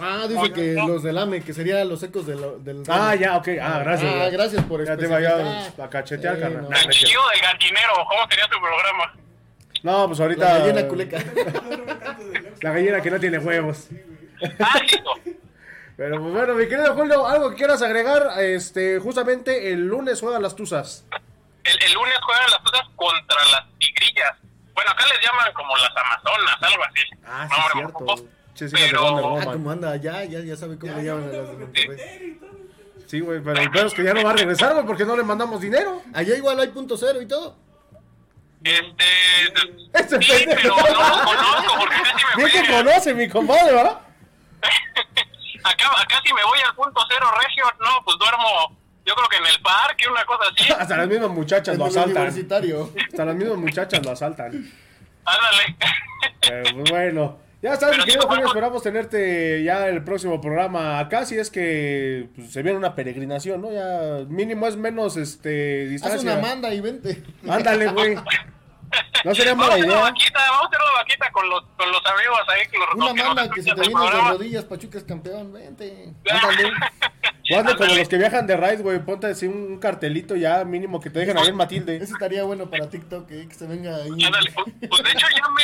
[0.00, 2.38] Ah, dice que los del AME, que serían los ecos del...
[2.64, 3.48] del Ah, ya, ok.
[3.62, 4.12] Ah, gracias.
[4.14, 6.62] Ah, gracias por Ya te vaya a cachetear, Sí, carnal.
[6.64, 6.68] no.
[6.68, 6.90] No, no, cierto.
[6.90, 9.14] Tranquilo del gallinero, ¿cómo sería tu programa?
[9.82, 10.58] No, pues La ahorita.
[10.58, 11.18] gallina culeca.
[12.62, 13.88] La gallina que no tiene huevos.
[14.60, 15.10] Ah, listo.
[15.96, 20.42] Pero pues bueno, mi querido Julio, algo que quieras agregar, este, justamente el lunes juegan
[20.42, 21.04] las Tuzas.
[21.64, 24.36] El, el lunes juegan las cosas contra las tigrillas.
[24.74, 27.00] Bueno, acá les llaman como las amazonas, algo así.
[27.26, 27.98] Ah, No, sí, hombre, cierto.
[27.98, 28.28] poco.
[28.54, 29.52] Che, sí, Pero- Ah, Woman.
[29.52, 32.38] como anda, ya, ya, ya sabe cómo le llaman a las de.
[33.06, 35.16] Sí, güey, pero el peor es que ya no va a regresar, güey, porque no
[35.16, 36.02] le mandamos dinero.
[36.12, 37.56] Allá igual hay punto cero y todo.
[38.64, 40.22] Este.
[40.22, 40.76] Sí, pendejo.
[40.82, 44.00] pero no los conozco porque casi me Bien que conoce mi compadre, ¿verdad?
[45.64, 48.76] acá, acá si me voy al punto cero regio, no, pues duermo.
[49.04, 50.72] Yo creo que en el parque, una cosa así.
[50.78, 52.10] Hasta las mismas muchachas En lo asaltan.
[52.10, 52.92] universitario.
[53.08, 54.72] Hasta las mismas muchachas lo asaltan.
[55.24, 55.76] Ándale.
[56.40, 57.38] Pues, bueno.
[57.66, 62.52] Ya sabes, querido Julio, esperamos tenerte ya el próximo programa acá, si es que pues,
[62.52, 63.72] se viene una peregrinación, ¿no?
[63.72, 66.32] Ya mínimo es menos este Haz distancia.
[66.32, 67.24] una manda y vente.
[67.48, 68.14] Ándale, güey.
[69.24, 69.98] No sería mala idea.
[69.98, 72.68] vaquita, vamos a hacer una vaquita con los, con los amigos ahí.
[72.70, 75.52] Que los, Una que manda que se te del vienes de rodillas, Pachuca es campeón,
[75.52, 76.14] vente.
[76.30, 76.72] Ándale.
[77.52, 79.00] Hazle como los que viajan de ride, güey.
[79.00, 81.96] Ponte así un cartelito ya mínimo que te dejen ahí en Matilde.
[81.96, 84.24] Ese estaría bueno para TikTok, eh, que se venga ahí.
[84.24, 85.62] Ándale, pues, pues de hecho ya me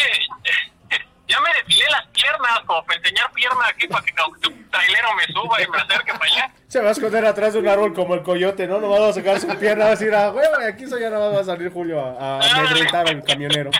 [1.32, 4.12] ya me depilé las piernas como para enseñar pierna aquí para que
[4.48, 6.54] un trailero me suba y me acerque para allá.
[6.68, 8.80] Se va a esconder atrás de un árbol como el coyote, ¿no?
[8.80, 11.28] No va a sacar su pierna, va a decir, ah, güey, aquí soy ya nada
[11.28, 13.70] más va a salir Julio a, a amedrentar al camionero.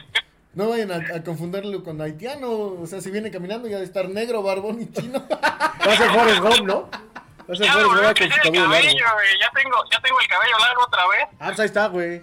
[0.54, 2.50] No vayan a, a confundirlo con haitiano.
[2.50, 5.24] O sea, si viene caminando ya de estar negro, barbón y chino.
[5.30, 6.90] Va a ser Forrest Gump, ¿no?
[6.90, 9.14] Va a ser Forrest Gump con su crecer el cabello cabello, largo.
[9.14, 11.24] güey, ya tengo, ya tengo el cabello largo otra vez.
[11.40, 12.22] Ah, pues ahí está, güey.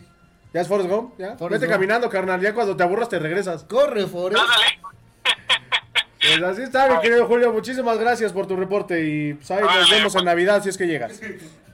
[0.53, 1.13] ¿Ya es Forrest Gump?
[1.19, 1.37] ¿Ya?
[1.37, 1.71] Forrest Vete Gump.
[1.71, 2.39] caminando, carnal.
[2.41, 3.63] Ya cuando te aburras te regresas.
[3.63, 4.39] Corre, Forest.
[4.43, 4.79] Ándale.
[6.21, 7.53] Pues así está, mi querido Julio.
[7.53, 9.03] Muchísimas gracias por tu reporte.
[9.05, 10.25] Y pues ahí nos Órale, vemos en pues.
[10.25, 11.19] Navidad si es que llegas.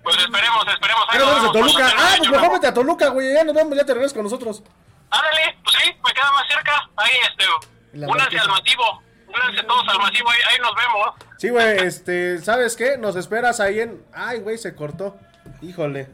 [0.03, 1.03] Pues esperemos, esperemos.
[1.08, 1.86] Ya Ahí nos vemos en vamos, Toluca.
[1.88, 3.34] a Ah, pues un mejor vete a Toluca, güey.
[3.34, 4.63] Ya nos vemos, ya te regresas con nosotros.
[5.10, 6.89] Ándale, pues sí, me queda más cerca.
[6.95, 9.01] Ahí, este, únanse al masivo.
[9.27, 11.10] Únanse todos al masivo, ahí, ahí nos vemos.
[11.38, 12.97] Sí, güey, este, ¿sabes qué?
[12.97, 14.03] Nos esperas ahí en.
[14.13, 15.17] Ay, güey, se cortó.
[15.62, 16.08] Híjole.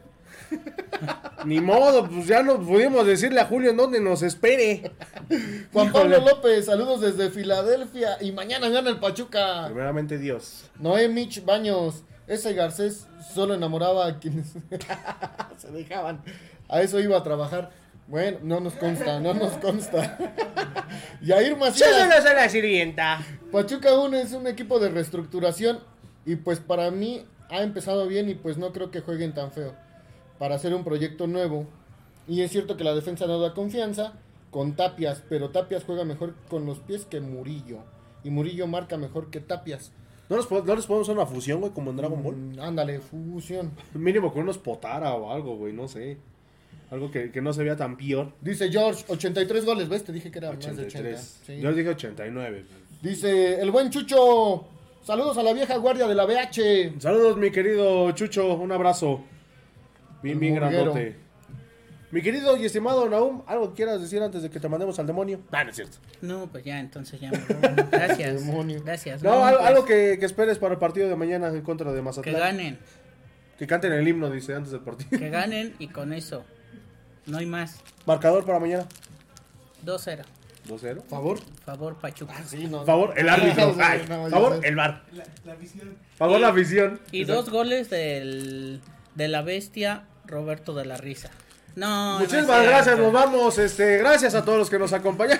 [1.45, 4.91] Ni modo, pues ya no pudimos decirle a Julio en dónde nos espere.
[5.73, 6.19] Juan Pablo.
[6.19, 8.17] López, saludos desde Filadelfia.
[8.21, 9.65] Y mañana gana el Pachuca.
[9.65, 10.69] Primeramente Dios.
[10.79, 12.03] Noé Mitch Baños.
[12.27, 14.53] Ese Garcés solo enamoraba a quienes
[15.57, 16.21] se dejaban.
[16.69, 17.71] A eso iba a trabajar.
[18.07, 20.17] Bueno, no nos consta, no nos consta.
[21.21, 21.89] Yair Macías.
[22.23, 23.21] soy la sirvienta.
[23.51, 25.79] Pachuca 1 es un equipo de reestructuración
[26.25, 29.75] y pues para mí ha empezado bien y pues no creo que jueguen tan feo
[30.41, 31.67] para hacer un proyecto nuevo.
[32.27, 34.13] Y es cierto que la defensa no da confianza
[34.49, 37.77] con Tapias, pero Tapias juega mejor con los pies que Murillo.
[38.23, 39.91] Y Murillo marca mejor que Tapias.
[40.29, 42.35] ¿No, po- no les podemos hacer una fusión, güey, como en Dragon Ball?
[42.35, 43.69] Mm, ándale, fusión.
[43.93, 46.17] Mínimo con unos potara o algo, güey, no sé.
[46.89, 48.33] Algo que, que no se vea tan peor.
[48.41, 50.03] Dice George, 83 goles, ¿ves?
[50.03, 50.87] Te dije que era más de 80.
[50.87, 51.39] 83.
[51.45, 51.59] Sí.
[51.61, 52.65] Yo dije 89.
[53.03, 54.65] Dice el buen Chucho,
[55.03, 56.99] saludos a la vieja guardia de la BH.
[56.99, 58.55] Saludos, mi querido Chucho.
[58.55, 59.21] Un abrazo.
[60.23, 61.15] Bien, bien grandote.
[62.11, 65.07] Mi querido y estimado Naum, ¿algo que quieras decir antes de que te mandemos al
[65.07, 65.39] demonio?
[65.51, 65.97] Ah, no es cierto.
[66.21, 67.85] No, pues ya, entonces ya me voy.
[67.89, 68.45] Gracias.
[68.45, 68.83] Demonio.
[68.83, 69.23] Gracias.
[69.23, 71.97] No, algo, pues, algo que, que esperes para el partido de mañana en contra de
[71.97, 72.35] Que Mazatlán.
[72.37, 72.79] ganen,
[73.57, 75.09] Que canten el himno, dice, antes del partido.
[75.17, 76.43] que ganen y con eso.
[77.27, 77.79] No hay más.
[78.05, 78.85] Marcador para mañana.
[79.85, 80.23] 2-0.
[80.67, 81.03] 2-0.
[81.05, 81.39] Favor.
[81.65, 82.43] Favor, Pachuca.
[82.45, 82.83] Sí, no.
[82.85, 83.73] Favor, el árbitro.
[83.79, 85.03] Ay, favor, el bar.
[86.17, 86.99] Favor, la afición.
[87.13, 88.81] Y dos goles del,
[89.15, 91.29] de la bestia Roberto de la Risa.
[91.75, 92.63] No, no Muchísimas cierto.
[92.69, 93.57] gracias, nos vamos.
[93.57, 95.39] Este, gracias a todos los que nos acompañan.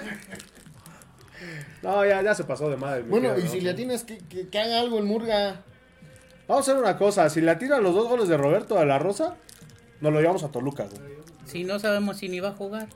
[1.82, 3.02] No, ya, ya se pasó de madre.
[3.04, 3.50] Bueno, y ¿no?
[3.50, 5.62] si le tienes que, que, que haga algo el Murga.
[6.48, 7.30] Vamos a hacer una cosa.
[7.30, 9.36] Si le atiran los dos goles de Roberto de la Rosa,
[10.00, 11.12] nos lo llevamos a Toluca, güey.
[11.46, 12.88] Si no sabemos si ni va a jugar,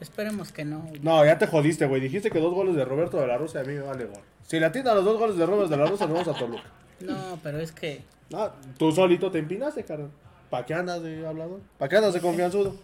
[0.00, 0.84] esperemos que no.
[1.02, 2.00] No, ya te jodiste, güey.
[2.00, 4.20] Dijiste que dos goles de Roberto de la Rosa y a mí me vale gol.
[4.46, 6.64] Si le atiran los dos goles de Roberto de la Rosa, nos vamos a Toluca.
[7.00, 8.02] No, pero es que
[8.34, 10.10] Ah, tú solito te empinaste, carnal.
[10.52, 11.60] ¿Para qué andas de hablador?
[11.78, 12.76] ¿Para qué andas de confianzudo?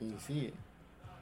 [0.00, 0.52] Y sí.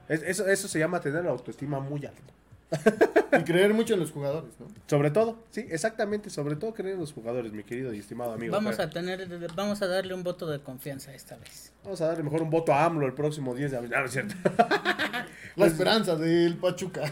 [0.08, 2.32] Es- eso, eso se llama tener la autoestima muy alta.
[3.38, 4.66] Y creer mucho en los jugadores, ¿no?
[4.88, 8.52] Sobre todo, sí, exactamente, sobre todo creer en los jugadores, mi querido y estimado amigo.
[8.52, 8.86] vamos Fer.
[8.86, 11.72] a tener, vamos a darle un voto de confianza esta vez.
[11.84, 13.92] Vamos a darle mejor un voto a AMLO el próximo 10 de abril.
[13.94, 14.34] Ah, no es cierto.
[15.56, 17.02] La esperanza del Pachuca.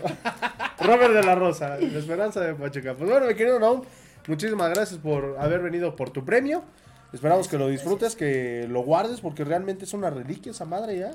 [0.81, 2.95] Robert de la Rosa, la esperanza de Pachuca.
[2.95, 3.83] Pues bueno, mi querido Naum,
[4.27, 6.65] muchísimas gracias por haber venido por tu premio.
[7.13, 11.11] Esperamos que lo disfrutes, que lo guardes, porque realmente es una reliquia esa madre ya.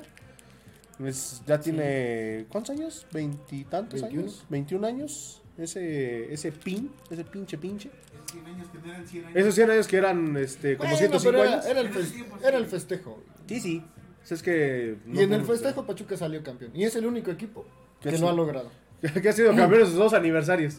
[1.04, 2.46] Es- ya tiene.
[2.48, 3.06] ¿Cuántos años?
[3.12, 4.22] ¿Veintitantos 21.
[4.22, 4.44] años?
[4.50, 5.40] ¿21 años?
[5.56, 7.88] Ese, ese pin, ese pinche pinche.
[7.88, 9.36] Esos 100 años que no eran 100 años.
[9.36, 11.66] Esos 100 años que eran este, como Bueno, 105 pero era, años.
[11.66, 13.22] era el era el festejo.
[13.48, 13.82] Sí, sí.
[14.28, 14.96] Es que.
[15.12, 16.72] Y en el festejo Pachuca salió campeón.
[16.74, 17.64] Y es el único equipo
[18.00, 18.18] que sí.
[18.20, 18.70] lo ha logrado.
[19.22, 20.78] que ha sido campeón en sus dos aniversarios.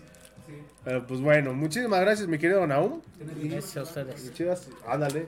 [0.86, 3.02] Pero, pues bueno, muchísimas gracias, mi querido Naum.
[3.20, 4.34] Gracias a ustedes.
[4.34, 5.28] Chivas, ándale.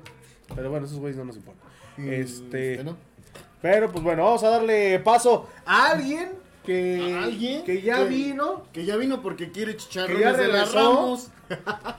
[0.55, 1.67] Pero bueno, esos güeyes no nos importan.
[1.97, 2.73] Este.
[2.73, 2.95] Este, ¿no?
[3.61, 6.29] Pero pues bueno, vamos a darle paso a alguien
[6.63, 7.13] que.
[7.19, 7.63] ¿A alguien?
[7.63, 8.63] Que ya Que- vino.
[8.71, 10.75] Que ya vino porque quiere Que ya chicharrones de la regresó.
[10.77, 11.27] Ramos.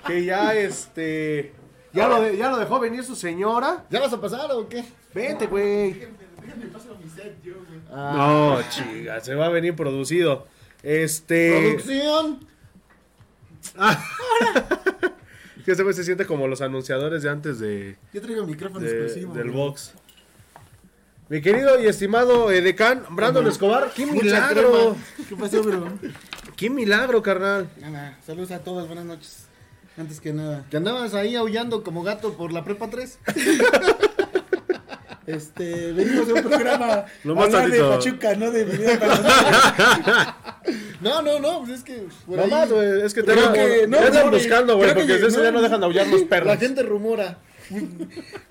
[0.06, 1.52] Que ya este.
[1.92, 3.84] Ya lo, de- ya lo dejó venir su señora.
[3.90, 4.84] ¿Ya vas a pasar o qué?
[5.12, 6.06] Vente, güey.
[7.90, 10.46] Ah, No, chica, se va a venir producido.
[10.82, 11.74] Este.
[11.76, 12.46] Producción.
[15.64, 18.90] Que ese güey se siente como los anunciadores de antes de, Yo traigo micrófono de-
[18.90, 19.34] exclusivo.
[19.34, 19.92] del box.
[21.28, 24.96] Mi querido y estimado edecán Brandon Escobar, qué Mucha milagro.
[25.28, 25.92] ¿Qué pasó, bro?
[26.56, 27.68] Qué milagro, carnal.
[27.82, 29.44] Nada, saludos a todos, buenas noches.
[29.98, 33.18] Antes que nada, Que andabas ahí aullando como gato por la prepa 3.
[35.26, 37.78] este, venimos de un programa Lo más de.
[37.80, 38.64] Pachuca, no de.
[41.00, 42.04] No, no, no, pues es que.
[42.26, 43.02] No ahí más, güey.
[43.02, 44.94] Es que te Creo que- no, andan no, buscando, güey.
[44.94, 45.44] Porque de eso no.
[45.44, 46.46] ya no dejan de aullar los perros.
[46.48, 47.38] La gente rumora.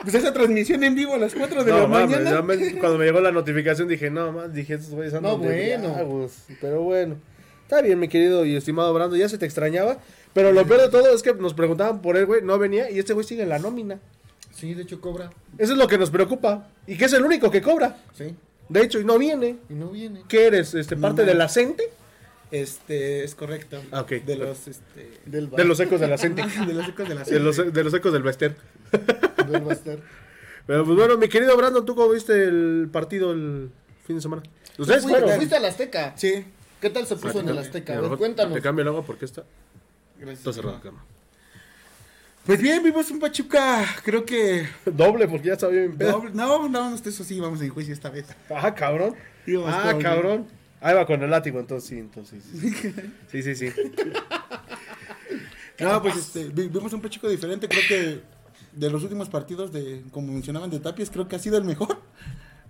[0.02, 2.42] Pues esa transmisión en vivo a las 4 de No, la mames, mañana.
[2.44, 5.94] me- cuando me llegó la notificación dije, no, más, dije, estos güeyes andan No, bueno.
[5.94, 6.34] bravos".
[6.62, 7.16] Pero bueno,
[7.64, 9.98] está bien, mi querido y estimado Brando, ya se te extrañaba.
[10.34, 13.00] Pero lo peor de todo es que nos preguntaban por él, güey, no venía y
[13.00, 14.00] este güey sigue en la nómina.
[14.54, 15.32] Sí, de hecho cobra.
[15.58, 16.68] Eso es lo que nos preocupa.
[16.86, 17.98] Y que es el único que cobra.
[18.16, 18.36] Sí.
[18.70, 19.56] De hecho, y no viene.
[19.70, 20.22] Y no viene.
[20.28, 20.74] ¿Qué eres?
[20.76, 21.34] Este, No ¿Parte mames.
[21.34, 21.84] de la CENTE?
[22.52, 23.82] Este, es correcto.
[23.92, 24.12] Ah, ok.
[24.12, 26.30] De los, este, Del De los ecos de la de
[26.74, 28.56] los ecos de la de, los, de los ecos del Bester.
[29.50, 30.00] del Baster.
[30.66, 33.70] Pero pues bueno, mi querido Brandon, ¿tú cómo viste el partido el
[34.06, 34.44] fin de semana?
[34.78, 35.38] ¿Ustedes Fuiste, fueron?
[35.38, 36.14] fuiste al Azteca.
[36.18, 36.46] Sí,
[36.82, 37.94] ¿Qué tal se puso en el Azteca?
[37.94, 38.54] A ver, Mejor cuéntanos.
[38.54, 39.44] Te cambio el agua porque está,
[40.18, 40.40] gracias.
[40.40, 41.04] está cerrada, cama.
[42.46, 44.68] Pues bien, vimos un Pachuca, creo que...
[44.86, 46.22] Doble, porque ya estaba bien pedo.
[46.22, 48.26] doble- No, no, no, eso sí, vamos en juicio esta vez.
[48.50, 49.16] Ah, cabrón.
[49.66, 50.48] Ah, cabrón.
[50.82, 52.72] Ahí va con el látigo, entonces sí, entonces sí.
[53.32, 53.70] Sí, sí, sí.
[55.80, 58.22] No, pues este, vi- vimos un Pachuca diferente, creo que
[58.74, 62.02] de los últimos partidos de, como mencionaban, de Tapias, creo que ha sido el mejor.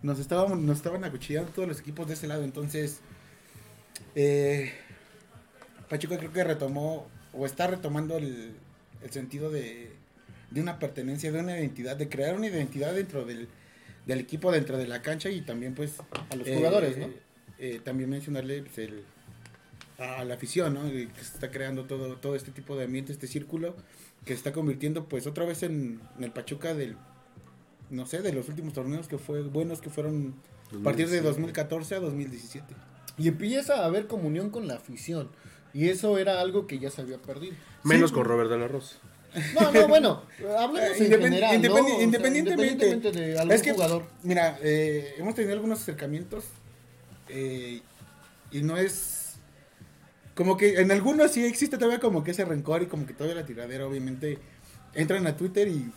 [0.01, 2.99] Nos estábamos, nos estaban acuchillando todos los equipos de ese lado, entonces
[4.15, 4.71] eh,
[5.89, 8.51] Pachuca creo que retomó o está retomando el,
[9.01, 9.91] el sentido de,
[10.51, 13.47] de una pertenencia, de una identidad, de crear una identidad dentro del,
[14.05, 15.93] del equipo, dentro de la cancha y también pues
[16.29, 17.26] A los jugadores, ¿no?
[17.59, 19.03] Eh, también mencionarle pues, el,
[19.99, 20.83] a la afición, ¿no?
[20.89, 23.75] Que se está creando todo, todo este tipo de ambiente, este círculo,
[24.25, 26.95] que se está convirtiendo pues otra vez en, en el Pachuca del,
[27.89, 30.35] no sé, de los últimos torneos que fue buenos, que fueron
[30.79, 32.65] a partir de 2014 a 2017.
[33.17, 35.29] Y empieza a haber comunión con la afición.
[35.73, 37.55] Y eso era algo que ya se había perdido.
[37.83, 38.97] Menos con Robert de la Rosa.
[39.59, 40.23] No, no, bueno,
[40.57, 41.67] hablemos en Independ- general, ¿no?
[41.67, 44.03] independi- O sea, independientemente, independientemente de algún es que, jugador.
[44.23, 46.45] Mira, eh, hemos tenido algunos acercamientos
[47.29, 47.81] eh,
[48.51, 49.35] y no es
[50.35, 53.41] como que en algunos sí existe todavía como que ese rencor y como que todavía
[53.41, 54.37] la tiradera, obviamente
[54.93, 55.91] entran a Twitter y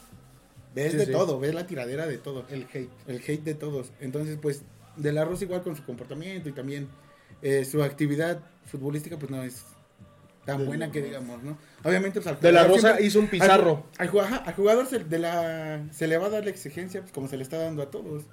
[0.75, 1.13] ves Sí, de sí.
[1.13, 3.93] todo, ves la tiradera de todo, el hate, el hate de todos.
[4.01, 4.63] Entonces, pues,
[4.97, 6.89] de la Rosa igual con su comportamiento y también
[7.43, 9.63] eh, su actividad futbolística, pues no es
[10.47, 11.59] tan buena que digamos, ¿no?
[11.85, 13.85] Obviamente, pues, al De la Rosa siempre- hizo un pizarro.
[13.99, 17.13] al, al al jugador se, de la, se le va a dar la exigencia pues,
[17.13, 18.25] como se le está dando a todos.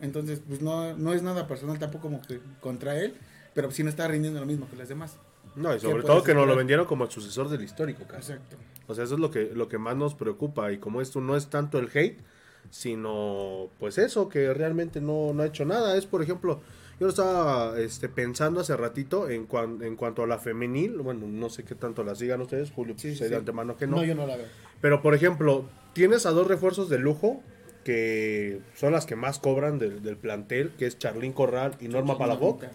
[0.00, 3.14] Entonces, pues no, no es nada personal tampoco como que contra él,
[3.54, 5.16] pero sí no está rindiendo lo mismo que las demás.
[5.56, 8.32] No, y sobre todo que nos lo vendieron como el sucesor del histórico, casi.
[8.32, 8.56] Exacto.
[8.86, 10.70] O sea, eso es lo que, lo que más nos preocupa.
[10.72, 12.20] Y como esto no es tanto el hate,
[12.70, 15.96] sino pues eso, que realmente no, no ha hecho nada.
[15.96, 16.60] Es, por ejemplo,
[17.00, 20.98] yo lo estaba este, pensando hace ratito en, cuan- en cuanto a la femenil.
[20.98, 23.30] Bueno, no sé qué tanto la sigan ustedes, Julio, Sí, sé sí.
[23.30, 23.96] de antemano que No.
[23.96, 24.04] no.
[24.04, 24.46] yo no la veo.
[24.80, 27.42] Pero, por ejemplo, tienes a dos refuerzos de lujo
[27.92, 32.18] que son las que más cobran del, del plantel, que es Charlín Corral y Norma
[32.18, 32.66] Palafox.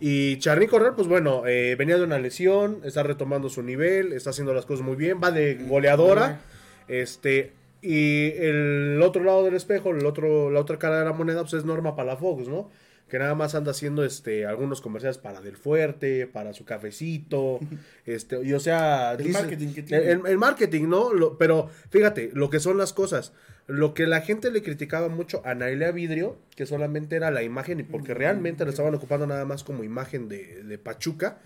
[0.00, 4.30] Y Charly Corral, pues bueno, eh, venía de una lesión, está retomando su nivel, está
[4.30, 6.40] haciendo las cosas muy bien, va de goleadora.
[6.86, 7.50] Este,
[7.82, 11.54] y el otro lado del espejo, el otro, la otra cara de la moneda, pues
[11.54, 12.70] es Norma Palafox, ¿no?
[13.08, 17.58] Que nada más anda haciendo este algunos comerciales para Del Fuerte, para su cafecito,
[18.06, 20.10] este, y o sea, El marketing que tiene.
[20.12, 21.12] el- el marketing, ¿no?
[21.12, 23.32] Lo- pero fíjate, lo que son las cosas.
[23.68, 27.80] Lo que la gente le criticaba mucho a Nailea Vidrio, que solamente era la imagen,
[27.80, 31.38] y porque realmente lo estaban ocupando nada más como imagen de, de Pachuca.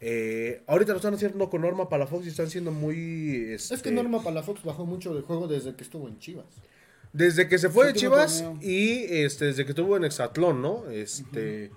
[0.00, 3.52] eh, ahorita lo están haciendo con Norma Palafox y están siendo muy.
[3.52, 6.46] Es este, que Norma Palafox bajó mucho de juego desde que estuvo en Chivas.
[7.12, 10.90] Desde que se fue de Chivas y este, desde que estuvo en Exatlón, ¿no?
[10.90, 11.70] Este.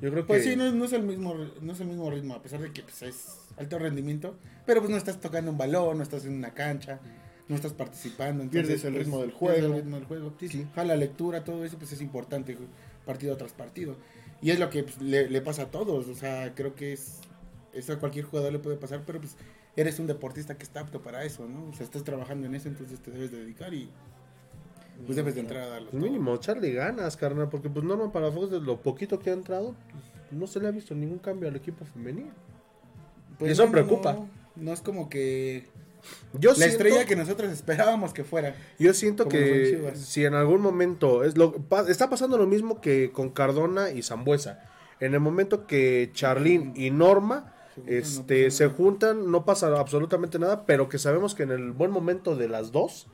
[0.00, 0.28] Yo creo que.
[0.28, 2.72] Pues sí, no, no es el mismo, no es el mismo ritmo, a pesar de
[2.72, 6.34] que pues, es alto rendimiento, pero pues no estás tocando un balón, no estás en
[6.34, 7.00] una cancha,
[7.48, 8.42] no estás participando.
[8.42, 9.66] entonces, Pierdes el pues, ritmo del pierdes juego.
[9.66, 10.34] el ritmo del juego.
[10.40, 10.66] Sí, sí.
[10.76, 12.56] La lectura, todo eso, pues es importante,
[13.04, 13.96] partido tras partido.
[14.42, 17.20] Y es lo que pues, le, le pasa a todos, o sea, creo que es,
[17.72, 19.36] eso a cualquier jugador le puede pasar, pero pues
[19.76, 21.68] eres un deportista que está apto para eso, ¿no?
[21.68, 23.88] O sea, estás trabajando en eso, entonces te debes de dedicar y
[25.04, 25.90] pues debes de entrar a darlo.
[25.90, 29.74] Pues mínimo, echarle ganas, carnal, porque pues Norman Palafox, de lo poquito que ha entrado,
[29.90, 32.30] pues, no se le ha visto ningún cambio al equipo femenino.
[33.38, 34.14] Pues Y eso no, no, preocupa.
[34.14, 35.66] No, no es como que
[36.34, 38.54] Yo la siento, estrella que nosotros esperábamos que fuera.
[38.78, 43.10] yo siento que si en algún momento es lo pa- está pasando lo mismo que
[43.12, 44.62] con Cardona y Zambuesa.
[45.00, 49.44] En el momento que Charlín y Norma Se juntan, no este, pasa se juntan, no
[49.44, 53.06] pasa absolutamente nada, pero que sabemos que en el buen momento de las dos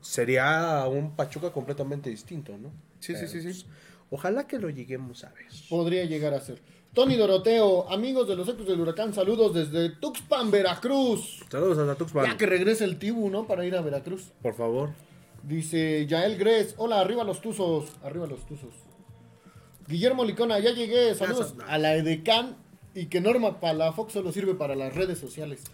[0.00, 2.70] sería un Pachuca completamente distinto, ¿no?
[3.00, 3.46] Sí, sí, sí, sí.
[3.48, 3.66] pues,
[4.10, 5.46] ojalá que lo lleguemos a ver.
[5.68, 6.60] Podría llegar a ser.
[6.94, 11.40] Tony Doroteo, amigos de los Ecos del Huracán, saludos desde Tuxpan, Veracruz.
[11.50, 13.48] Saludos a Tuxpan, Ya que regrese el Tibu, ¿no?
[13.48, 14.30] Para ir a Veracruz.
[14.40, 14.90] por favor.
[15.42, 18.72] Dice Yael Gres, hola, arriba los tuzos, arriba los tuzos.
[19.88, 22.56] Guillermo Licona, ya llegué, saludos a la Edecán
[22.94, 25.64] y que Norma Palafox solo sirve para las redes sociales.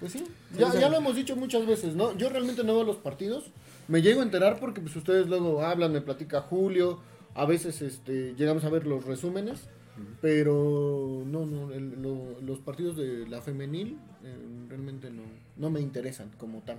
[0.00, 0.24] Pues sí,
[0.58, 2.14] ya, ya lo hemos dicho muchas veces, ¿no?
[2.18, 3.44] Yo realmente no veo los partidos,
[3.88, 6.98] me llego a enterar porque pues ustedes luego hablan, me platica Julio,
[7.34, 9.68] a veces este llegamos a ver los resúmenes,
[10.20, 14.36] pero no, no, el- lo- los partidos de la femenil eh,
[14.68, 15.22] realmente no,
[15.56, 16.78] no me interesan como tal.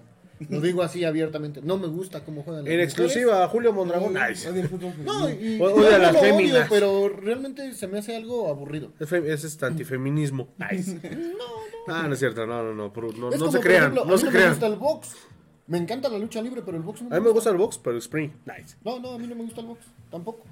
[0.50, 2.94] Lo digo así abiertamente, no me gusta cómo juegan las En mujeres.
[2.94, 4.14] exclusiva, Julio Mondragón.
[4.14, 4.48] No, Nice.
[4.48, 4.70] El
[5.04, 6.68] No, y, O- no las lo odio, féminas.
[6.70, 8.92] pero realmente se me hace algo aburrido.
[9.00, 10.50] Es, es este antifeminismo.
[10.58, 11.00] Nice.
[11.90, 14.06] Ah, no es cierto, no, no, no, no, es no como, se crean, ejemplo, a
[14.08, 14.52] no mí se no me crean.
[14.52, 15.16] gusta el box.
[15.68, 17.78] Me encanta la lucha libre, pero el box no A mí me gusta el box,
[17.82, 18.76] pero Spring, nice.
[18.84, 20.44] No, no, a mí no me gusta el box, tampoco.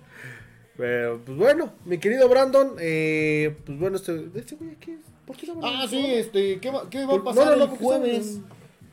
[0.78, 5.48] Pero, pues bueno, mi querido Brandon, eh, pues bueno, este, este güey aquí, ¿por qué
[5.48, 7.78] no Ah, sí, este, ¿qué va, qué va Por- a pasar no, no, no, el
[7.80, 8.40] jueves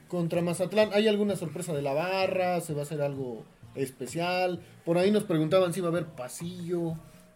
[0.08, 0.90] contra Mazatlán?
[0.92, 2.60] ¿Hay alguna sorpresa de la barra?
[2.60, 4.60] ¿Se va a hacer algo especial?
[4.84, 6.94] Por ahí nos preguntaban si va a haber pasillo,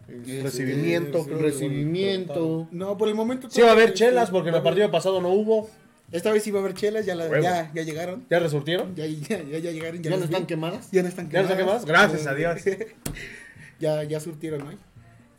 [0.09, 2.69] este, Recibimiento, recibimiento.
[2.71, 3.49] No, por el momento.
[3.51, 5.69] Sí va a haber chelas, porque en el partido pasado no hubo.
[6.13, 8.25] Esta vez sí va a haber chelas, ya, la- ya, ya llegaron.
[8.31, 8.95] ¿Ya resurtieron?
[8.95, 10.01] Ya, ya, ya, ya llegaron.
[10.05, 10.47] ¿Ya no están vi.
[10.47, 10.89] quemadas?
[10.93, 11.85] Ya no están ¿Ya no están quemadas?
[11.85, 12.61] Gracias a Dios.
[13.79, 14.71] ya, ya surtieron, ¿no?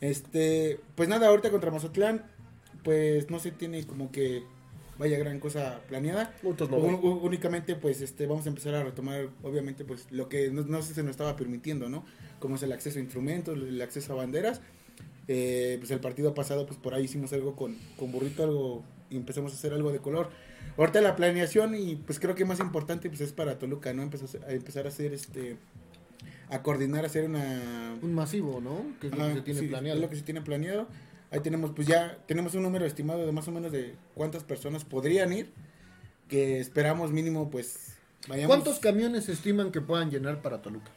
[0.00, 2.24] Este, pues nada, ahorita contra Mazatlán,
[2.84, 4.42] pues no se tiene como que
[4.98, 6.34] vaya gran cosa planeada.
[6.42, 10.62] Putos no, únicamente, pues, este, vamos a empezar a retomar, obviamente, pues, lo que no,
[10.62, 12.04] no se nos estaba permitiendo, ¿no?
[12.40, 14.60] Como es el acceso a instrumentos, el acceso a banderas.
[15.28, 19.16] Eh, pues el partido pasado, pues, por ahí hicimos algo con, con Burrito, algo, y
[19.16, 20.30] empezamos a hacer algo de color.
[20.76, 24.02] Ahorita la planeación, y pues creo que más importante, pues, es para Toluca, ¿no?
[24.02, 25.56] Empezar a empezar a hacer, este,
[26.50, 28.84] a coordinar, a hacer una, Un masivo, ¿no?
[29.00, 29.96] Que es lo que se tiene sí, planeado.
[29.96, 30.86] Es lo que se tiene planeado.
[31.30, 34.84] Ahí tenemos, pues ya tenemos un número estimado de más o menos de cuántas personas
[34.84, 35.52] podrían ir.
[36.28, 37.96] Que esperamos mínimo, pues
[38.28, 38.48] vayamos.
[38.54, 40.90] ¿Cuántos camiones estiman que puedan llenar para Toluca?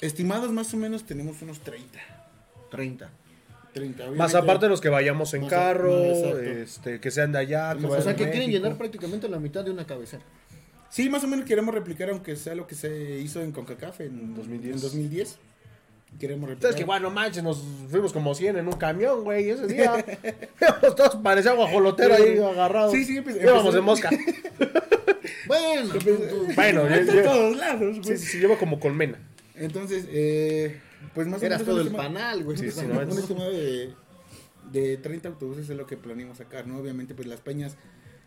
[0.00, 1.98] Estimados más o menos tenemos unos 30.
[2.70, 3.10] 30.
[3.72, 7.74] 30 Más aparte de los que vayamos en a- carro, este, que sean de allá,
[7.76, 10.22] que O sea que quieren llenar prácticamente la mitad de una cabecera.
[10.92, 14.34] Sí, más o menos queremos replicar, aunque sea lo que se hizo en CONCACAF en
[14.34, 14.74] 2010.
[14.76, 15.38] En 2010.
[16.20, 16.52] Queremos replicar.
[16.52, 20.04] Entonces que bueno, manches, nos fuimos como 100 en un camión, güey, ese día.
[20.96, 22.90] Todos parecía guajolotero ahí agarrado.
[22.90, 24.10] Sí, sí, pues, Íbamos de mosca.
[25.46, 25.92] Bueno,
[26.54, 28.16] bueno, yo, de yo- todos lados, güey.
[28.16, 29.18] sí, sí, llevo como colmena.
[29.54, 30.78] Entonces, eh,
[31.14, 32.56] pues más o eras menos todo un el estima- panal, güey.
[32.56, 33.92] Sí, sí, un no, es- estimado de,
[34.72, 36.78] de 30 autobuses es lo que planeamos sacar, ¿no?
[36.78, 37.76] Obviamente, pues las peñas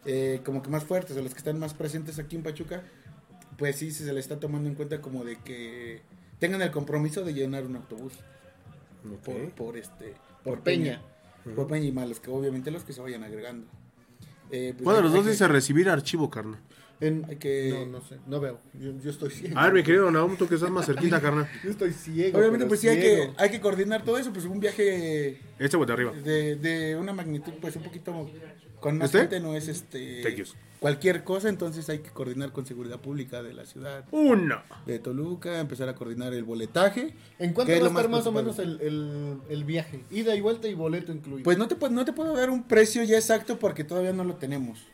[0.05, 2.83] eh, como que más fuertes o las que están más presentes aquí en Pachuca,
[3.57, 6.01] pues sí se les está tomando en cuenta como de que
[6.39, 8.13] tengan el compromiso de llenar un autobús
[9.23, 11.01] por, por este Por Peña.
[11.55, 13.67] Por Peña y más los que obviamente los que se vayan agregando.
[14.51, 16.59] Eh, pues, ¿Cuál de los dos que- dice recibir archivo, carnal?
[17.01, 18.59] En- Hay que- No, no sé, no veo.
[18.73, 19.59] Yo, yo estoy ciego.
[19.59, 21.47] A ver, mi querido Naum, tú que estás más cerquita, carnal.
[21.63, 22.37] Yo estoy ciego.
[22.39, 25.93] Obviamente, pues sí hay que, hay que coordinar todo eso, pues un viaje Este de
[25.93, 26.11] arriba.
[26.13, 28.29] de, de una magnitud pues un poquito
[28.79, 29.19] con más ¿Este?
[29.19, 30.55] gente no es este Thank yous.
[30.79, 34.61] cualquier cosa entonces hay que coordinar con seguridad pública de la ciudad Uno.
[34.85, 38.59] de Toluca empezar a coordinar el boletaje ¿En cuánto va a estar más o menos
[38.59, 40.03] el, el, el viaje?
[40.11, 41.43] Ida y vuelta y boleto incluido.
[41.43, 44.23] pues no te puedo- no te puedo dar un precio ya exacto porque todavía no
[44.23, 44.85] lo tenemos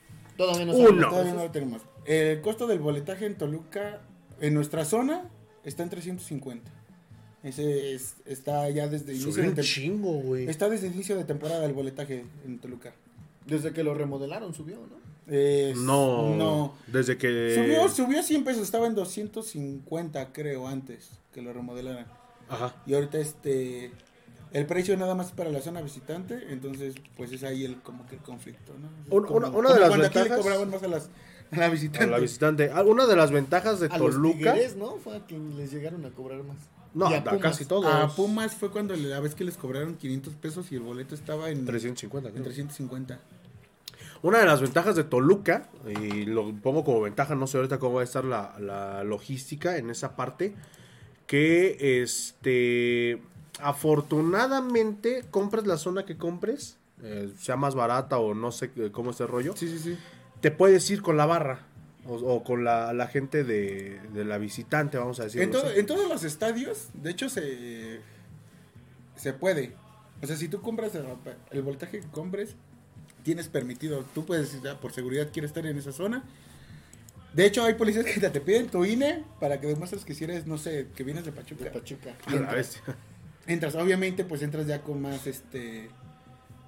[0.45, 0.83] todavía no Uno.
[0.87, 1.09] sabemos.
[1.09, 4.01] todavía no lo tenemos el costo del boletaje en Toluca
[4.39, 5.29] en nuestra zona
[5.63, 6.71] está en 350
[7.43, 10.47] ese es- está ya desde inicio Subió de un tem- chingo, güey.
[10.49, 12.93] está desde inicio de temporada el boletaje en Toluca
[13.47, 15.01] Desde que lo remodelaron subió, ¿no?
[15.33, 16.73] Es- No, No.
[16.87, 17.55] desde que...
[17.55, 22.05] Subió, subió 100 pesos, estaba en 250 creo antes que lo remodelaran.
[22.49, 22.75] Ajá.
[22.85, 23.91] Y ahorita este
[24.53, 28.15] el precio nada más para la zona visitante, entonces pues es ahí el como que
[28.15, 28.89] el conflicto, ¿no?
[29.15, 31.09] Un- Como- una- una como de las cuando aquí le ventajas- cobraban más a las
[31.51, 32.07] a la A visitante.
[32.07, 32.71] la visitante.
[32.73, 34.53] Ah, Una de las ventajas de A los Toluca...
[34.53, 34.95] Tigres, ¿no?
[34.97, 36.55] Fue a quien les llegaron a cobrar más.
[36.93, 37.41] No, a Pumas.
[37.41, 37.85] casi todos.
[37.93, 41.49] A Pumas fue cuando la vez que les cobraron 500 pesos y el boleto estaba
[41.49, 42.29] en 350.
[42.29, 42.43] en creo.
[42.45, 43.19] 350.
[44.21, 47.95] Una de las ventajas de Toluca, y lo pongo como ventaja, no sé ahorita cómo
[47.95, 50.53] va a estar la, la logística en esa parte,
[51.27, 53.21] que este
[53.61, 59.11] afortunadamente compres la zona que compres, eh, sea más barata o no sé eh, cómo
[59.11, 59.97] es el rollo, Sí, sí, sí.
[60.41, 61.67] te puedes ir con la barra
[62.05, 65.41] o, o con la, la gente de, de la visitante, vamos a decir.
[65.41, 68.01] En, todo- en todos los estadios, de hecho, se,
[69.15, 69.73] se puede.
[70.21, 71.05] O sea, si tú compras el,
[71.51, 72.55] el voltaje que compres,
[73.23, 74.03] tienes permitido.
[74.15, 76.23] Tú puedes, ya, por seguridad, quieres estar en esa zona.
[77.33, 80.45] De hecho, hay policías que te piden tu INE para que demuestres que si eres,
[80.47, 81.63] no sé, que vienes de Pachuca.
[81.65, 82.15] De Pachuca.
[82.25, 82.81] A la bestia.
[83.47, 85.89] Entras, obviamente, pues entras ya con más, este,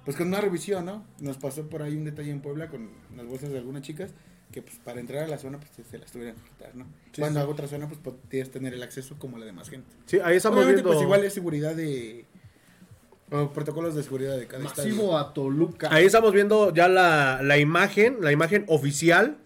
[0.04, 1.04] pues con una revisión, ¿no?
[1.20, 4.10] Nos pasó por ahí un detalle en Puebla con las bolsas de algunas chicas
[4.52, 6.86] que pues para entrar a la zona pues se las tuvieran que quitar, ¿no?
[7.18, 9.88] Cuando a otra zona pues podías tener el acceso como la demás gente.
[10.06, 10.92] Sí, ahí estamos Obviamente viendo.
[10.92, 12.24] pues igual es seguridad de
[13.32, 14.94] o protocolos de seguridad de cada estadio.
[14.94, 15.88] Masivo a Toluca.
[15.92, 19.38] Ahí estamos viendo ya la, la imagen, la imagen oficial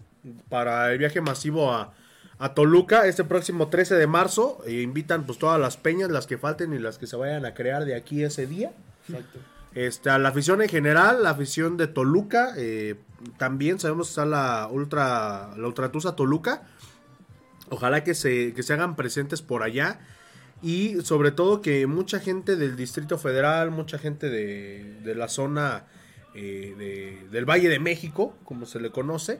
[0.47, 1.93] para el viaje masivo a,
[2.39, 4.61] a Toluca este próximo 13 de marzo.
[4.65, 7.53] E invitan pues todas las peñas, las que falten y las que se vayan a
[7.53, 8.71] crear de aquí ese día.
[9.07, 9.39] Exacto.
[9.75, 12.95] Este, a la afición en general, la afición de Toluca, eh,
[13.37, 16.63] también sabemos que está la Ultra, la Ultratusa Toluca.
[17.69, 19.99] Ojalá que se, que se hagan presentes por allá.
[20.61, 25.85] Y sobre todo que mucha gente del Distrito Federal, mucha gente de, de la zona
[26.35, 29.39] eh, de- del Valle de México, como se le conoce,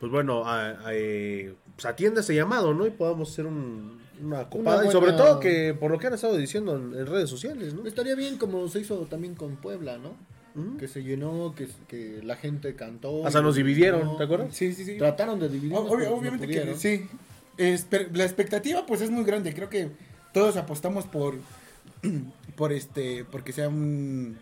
[0.00, 2.86] pues bueno, a- a, eh, pues atiende ese llamado, ¿no?
[2.86, 4.84] Y podamos hacer un- una copada.
[4.86, 7.86] Y sobre todo que por lo que han estado diciendo en, en redes sociales, ¿no?
[7.86, 10.14] Estaría bien como se hizo también con Puebla, ¿no?
[10.78, 13.24] Que se llenó, que, que la gente cantó.
[13.24, 14.16] Hasta nos dividieron, no.
[14.16, 14.54] ¿te acuerdas?
[14.54, 14.98] Sí, sí, sí.
[14.98, 17.06] Trataron de Ob- no obviamente que sí.
[17.56, 19.54] Es- pero la expectativa pues es muy grande.
[19.54, 19.90] Creo que
[20.34, 21.36] todos apostamos por
[22.56, 24.38] por este porque sea un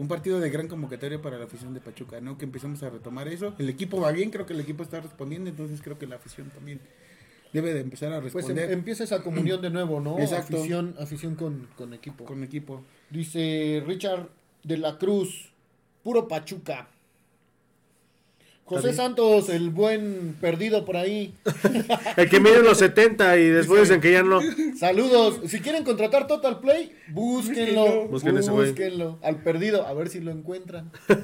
[0.00, 2.38] un partido de gran convocatoria para la afición de Pachuca, ¿no?
[2.38, 3.54] Que empecemos a retomar eso.
[3.58, 6.48] El equipo va bien, creo que el equipo está respondiendo, entonces creo que la afición
[6.48, 6.80] también
[7.52, 10.18] debe de empezar a Pues responder em- empieza esa comunión de nuevo, ¿no?
[10.18, 10.56] Exacto.
[10.56, 12.24] Afición, afición con, con equipo.
[12.24, 12.82] con equipo.
[13.10, 14.28] Dice Richard
[14.64, 15.50] de la Cruz,
[16.02, 16.88] puro Pachuca.
[18.70, 21.34] José Santos, el buen perdido por ahí.
[22.16, 24.40] El que mide los 70 y después dicen que ya no.
[24.78, 25.40] Saludos.
[25.46, 28.06] Si quieren contratar Total Play, búsquenlo.
[28.06, 28.36] Busquen.
[28.36, 29.18] Búsquenlo.
[29.24, 30.92] Al perdido, a ver si lo encuentran.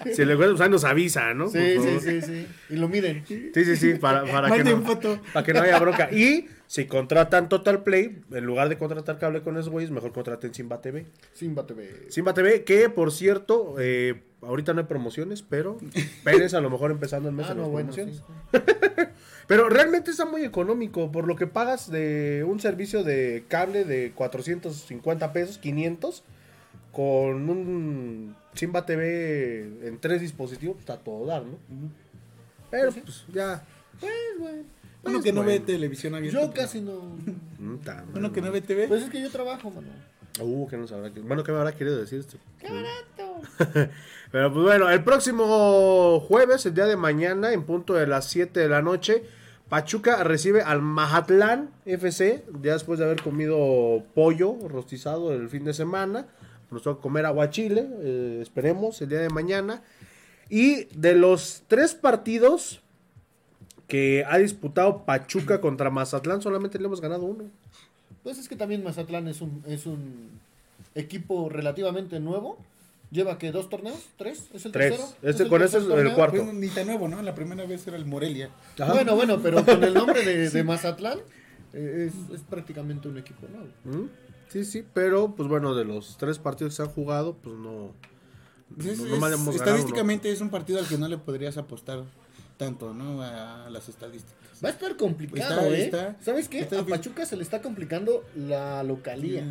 [0.00, 1.50] Si le encuentran, pues ahí nos avisa, ¿no?
[1.50, 2.46] Sí, sí, sí, sí.
[2.70, 3.22] Y lo miren.
[3.26, 5.20] Sí, sí, sí, para, para, que, no, foto.
[5.34, 6.10] para que no haya bronca.
[6.10, 10.54] Y si contratan Total Play, en lugar de contratar cable con esos güeyes, mejor contraten
[10.54, 11.04] Simba TV.
[11.34, 12.06] Simba TV.
[12.08, 15.78] Simba TV, que por cierto, eh, ahorita no hay promociones, pero
[16.24, 18.22] Pérez a lo mejor empezando el mes Ah, en no, las bueno, promociones.
[18.52, 18.58] sí.
[19.46, 24.12] Pero realmente está muy económico, por lo que pagas de un servicio de cable de
[24.14, 26.22] 450 pesos, 500,
[26.92, 31.56] con un Simba TV en tres dispositivos, está a todo dar, ¿no?
[32.70, 33.64] Pero pues ya...
[33.98, 34.62] Pues, bueno.
[35.02, 35.58] Uno que no bueno.
[35.58, 36.40] ve televisión abierta.
[36.40, 36.92] Yo casi no.
[37.58, 37.78] mm, Uno
[38.14, 38.32] madre.
[38.32, 38.86] que no ve TV.
[38.86, 39.88] Pues es que yo trabajo, mano.
[40.40, 41.18] Uh, que no sabrá que...
[41.20, 42.36] Bueno, ¿qué me habrá querido decir esto?
[44.32, 48.58] Pero pues bueno, el próximo jueves, el día de mañana, en punto de las 7
[48.60, 49.24] de la noche,
[49.68, 55.74] Pachuca recibe al Mazatlán FC, ya después de haber comido pollo rostizado el fin de
[55.74, 56.26] semana.
[56.70, 59.82] Nos toca comer aguachile, eh, esperemos, el día de mañana.
[60.48, 62.80] Y de los tres partidos
[63.88, 67.44] que ha disputado Pachuca contra Mazatlán, solamente le hemos ganado uno.
[68.22, 70.30] Pues es que también Mazatlán es un, es un
[70.94, 72.58] equipo relativamente nuevo.
[73.10, 74.90] Lleva que dos torneos, tres, es el Tres.
[74.96, 75.08] tercero.
[75.22, 76.44] Este- el con ese es el cuarto.
[76.44, 77.20] Pues, ni tan nuevo, ¿no?
[77.22, 78.50] La primera vez era el Morelia.
[78.78, 78.92] Ajá.
[78.92, 81.18] Bueno, bueno, pero con el nombre de, de Mazatlán
[81.72, 83.66] eh, es, es prácticamente un equipo nuevo.
[83.84, 84.08] ¿Mm?
[84.48, 87.92] Sí, sí, pero pues bueno, de los tres partidos que se han jugado, pues no.
[88.78, 92.04] Es- no- es- no ganado, estadísticamente es un partido al que no le podrías apostar
[92.56, 93.22] tanto, ¿no?
[93.22, 94.36] A las estadísticas.
[94.64, 95.84] Va a estar complicado, Está- ¿eh?
[95.84, 96.60] está- ¿Sabes qué?
[96.60, 96.86] está a.
[96.86, 99.44] Pachuca se le está complicando la localía.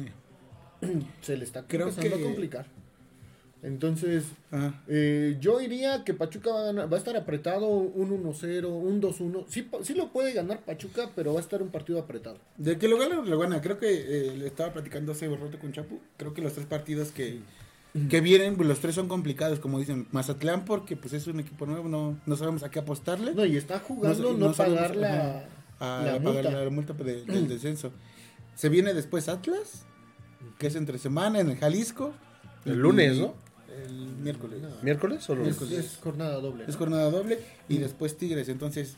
[1.22, 2.66] Se le está Creo empezando que- a complicar.
[3.62, 4.82] Entonces, Ajá.
[4.88, 9.02] eh, yo diría que Pachuca va a, ganar- va a estar apretado un 1-0, un
[9.02, 9.46] 2-1.
[9.50, 12.38] Sí, sí lo puede ganar Pachuca, pero va a estar un partido apretado.
[12.58, 13.60] De que lo gana, lo gana.
[13.62, 16.00] Creo que eh, le estaba platicando hace rato con Chapu.
[16.18, 17.40] Creo que los tres partidos que,
[18.10, 20.08] Que vienen, pues los tres son complicados, como dicen.
[20.12, 23.34] Mazatlán, porque pues es un equipo nuevo, no, no sabemos a qué apostarle.
[23.34, 25.46] No, y está jugando no, no sabemos, pagar la,
[25.80, 26.64] ajá, a la pagar multa.
[26.64, 27.92] la multa de- del descenso.
[28.56, 29.86] Se viene después Atlas,
[30.60, 32.14] que es entre semana en el Jalisco.
[32.66, 33.34] El lunes, ¿no?
[33.86, 34.62] El miércoles.
[34.82, 35.62] ¿Miércoles o lunes?
[35.62, 36.64] Es, es jornada doble.
[36.64, 36.78] Es ¿no?
[36.80, 38.50] jornada doble y después Tigres.
[38.50, 38.96] Entonces,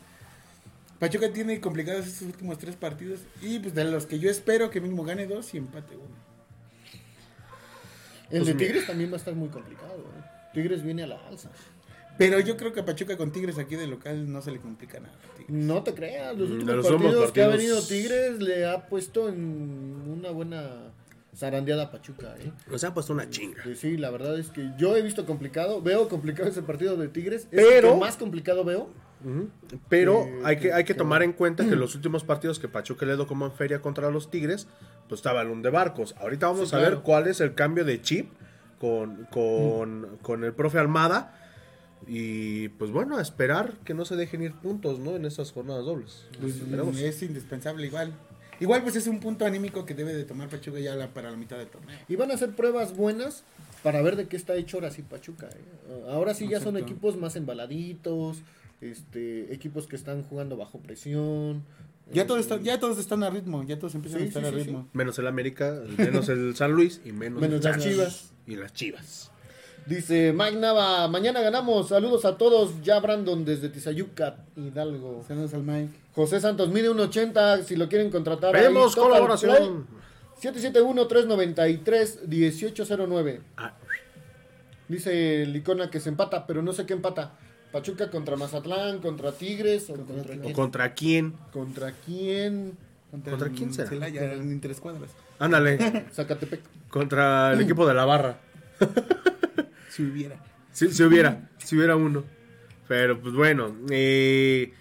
[0.98, 3.20] Pachuca tiene complicados estos últimos tres partidos.
[3.40, 6.14] Y pues de los que yo espero que mínimo gane dos y empate uno.
[8.30, 8.66] El Pues de mira.
[8.66, 9.98] Tigres también va a estar muy complicado.
[9.98, 10.22] ¿eh?
[10.54, 11.50] Tigres viene a la alza.
[12.18, 15.00] Pero yo creo que a Pachuca con Tigres aquí de local no se le complica
[15.00, 15.14] nada.
[15.48, 17.88] No te creas, los Mm, últimos los últimos partidos, que ha partidos.
[17.88, 20.92] venido Tigres le ha puesto en una buena
[21.34, 22.34] zarandeada a Pachuca.
[22.38, 22.52] ¿eh?
[22.70, 23.62] O sea, ha puesto una chinga.
[23.76, 27.42] Sí, la verdad es que yo he visto complicado, veo complicado ese partido de Tigres.
[27.50, 28.88] Es Pero- el que más complicado veo.
[29.88, 32.66] Pero Eh, hay que, hay que que- tomar en cuenta que los últimos partidos que
[32.68, 34.66] Pachuca le dio como en feria contra los Tigres,
[35.08, 36.14] pues estaba el un de barcos.
[36.18, 37.02] Ahorita vamos Sí, a ver claro.
[37.04, 38.30] cuál es el cambio de chip
[38.80, 41.38] con, con, con el profe Almada.
[42.08, 45.14] Y pues bueno, a esperar que no se dejen ir puntos, ¿no?
[45.14, 46.24] En estas jornadas dobles.
[46.40, 46.56] Pues,
[47.00, 48.12] es indispensable igual.
[48.62, 51.36] Igual pues es un punto anímico que debe de tomar Pachuca ya la- para la
[51.36, 51.98] mitad del torneo.
[52.08, 53.42] Y van a hacer pruebas buenas
[53.82, 55.48] para ver de qué está hecho ahora sí Pachuca.
[55.48, 56.04] ¿eh?
[56.08, 58.38] Ahora sí ya son equipos más embaladitos,
[58.80, 61.62] este, equipos que están jugando bajo presión.
[62.12, 64.48] Ya todos están, ya todos están a ritmo, ya todos empiezan Sí, a estar sí,
[64.48, 64.88] a sí, ritmo.
[64.92, 68.32] Menos el América, menos el San Luis y menos, Menos las Chivas.
[68.46, 69.30] Y las Chivas.
[69.86, 71.88] Dice Mike Nava, mañana ganamos.
[71.88, 72.80] Saludos a todos.
[72.82, 75.24] Ya Brandon desde Tizayuca, Hidalgo.
[75.26, 75.88] Saludos al Mike.
[76.14, 78.52] José Santos, mide un 80 si lo quieren contratar.
[78.52, 79.86] Total colaboración.
[80.40, 83.40] Play, 771-393-1809.
[83.56, 83.74] Ah,
[84.88, 87.32] Dice Licona que se empata, pero no sé qué empata.
[87.72, 90.52] Pachuca contra Mazatlán, contra Tigres o contra, ¿O quién.
[90.52, 91.32] contra quién?
[91.52, 92.76] ¿Contra quién?
[93.10, 93.88] ¿Contra quién será?
[93.88, 95.10] Celaya, en interescuadras.
[95.38, 96.60] Ándale, Zacatepec.
[96.90, 98.36] contra el equipo de la barra.
[99.92, 100.36] Si hubiera.
[100.72, 102.24] Si, si hubiera, si hubiera uno.
[102.88, 104.72] Pero pues bueno, eh,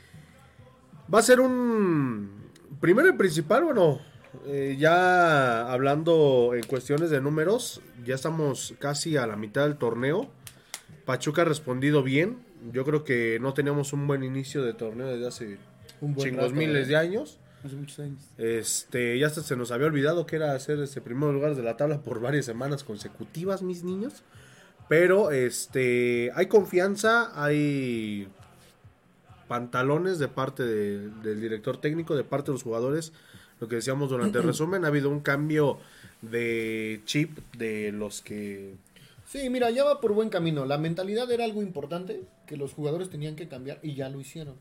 [1.14, 2.50] va a ser un...
[2.80, 4.00] Primero y principal, bueno,
[4.46, 10.32] eh, ya hablando en cuestiones de números, ya estamos casi a la mitad del torneo.
[11.06, 12.38] Pachuca ha respondido bien.
[12.72, 15.58] Yo creo que no teníamos un buen inicio de torneo desde hace
[16.00, 16.92] Un buen chingos rato, miles ¿eh?
[16.92, 17.38] de años.
[17.66, 18.24] Hace muchos años.
[18.38, 21.76] Este, ya hasta se nos había olvidado que era hacer este primer lugar de la
[21.76, 24.24] tabla por varias semanas consecutivas, mis niños.
[24.92, 28.28] Pero este, hay confianza, hay
[29.48, 33.14] pantalones de parte de- del director técnico, de parte de los jugadores.
[33.62, 35.78] Lo que decíamos durante el resumen, ha habido un cambio
[36.22, 38.76] de chip de los que
[39.26, 40.66] Sí, mira, ya va por buen camino.
[40.66, 44.56] La mentalidad era algo importante que los jugadores tenían que cambiar y ya lo hicieron.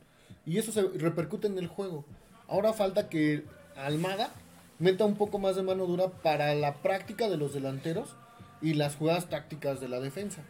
[0.46, 2.04] Y eso se repercute en el juego.
[2.46, 3.42] Ahora falta que
[3.74, 4.30] Almada
[4.78, 8.14] meta un poco más de mano dura para la práctica de los delanteros
[8.62, 10.42] y las jugadas tácticas de la defensa.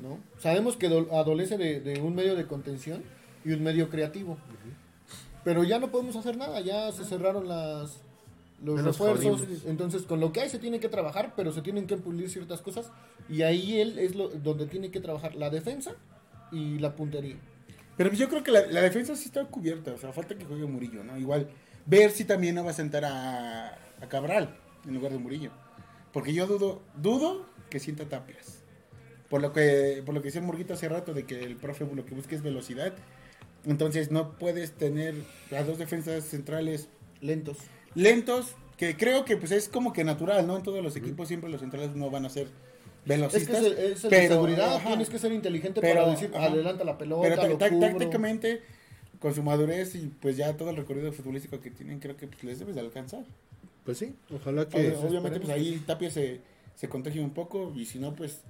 [0.00, 0.18] ¿no?
[0.38, 3.02] Sabemos que do- adolece de, de un medio de contención
[3.44, 4.38] y un medio creativo.
[5.44, 8.00] Pero ya no podemos hacer nada, ya se cerraron las
[8.62, 11.62] los Ya nos refuerzos, entonces con lo que hay se tiene que trabajar, pero se
[11.62, 12.90] tienen que pulir ciertas cosas
[13.26, 15.92] y ahí él es lo, donde tiene que trabajar la defensa
[16.52, 17.36] y la puntería.
[17.96, 19.92] Pero pues yo creo que la, la defensa sí está cubierta.
[19.92, 21.16] O sea, falta que juegue Murillo, ¿no?
[21.16, 21.48] Igual,
[21.86, 23.68] ver si también no va a sentar a,
[24.00, 24.54] a Cabral
[24.86, 25.50] en lugar de Murillo.
[26.12, 28.58] Porque yo dudo, dudo que sienta tapias.
[29.28, 32.04] Por lo que, por lo que decía Murguito hace rato de que el profe lo
[32.04, 32.92] que busca es velocidad.
[33.64, 35.14] Entonces no puedes tener
[35.50, 36.88] las dos defensas centrales
[37.20, 37.58] Lentos.
[37.94, 40.56] lentos, que creo que pues es como que natural, ¿no?
[40.56, 42.50] En todos los equipos siempre los centrales no van a ser Es
[43.04, 43.58] que velocistas.
[43.58, 44.88] es, el- es el de pero, seguridad, ajá.
[44.88, 46.46] tienes que ser inteligente Pero, para decir, ajá.
[46.46, 47.88] adelanta la pelota, Pero lo tá- tá- cubro".
[47.88, 48.62] tácticamente,
[49.20, 52.42] con su madurez y pues ya todo el recorrido futbolístico que tienen, creo que pues,
[52.42, 53.24] les debes de alcanzar.
[53.84, 54.94] Pues sí, ojalá que...
[54.96, 56.40] Obviamente, pues ahí Tapia se,
[56.74, 58.42] se contagia un poco y si no, pues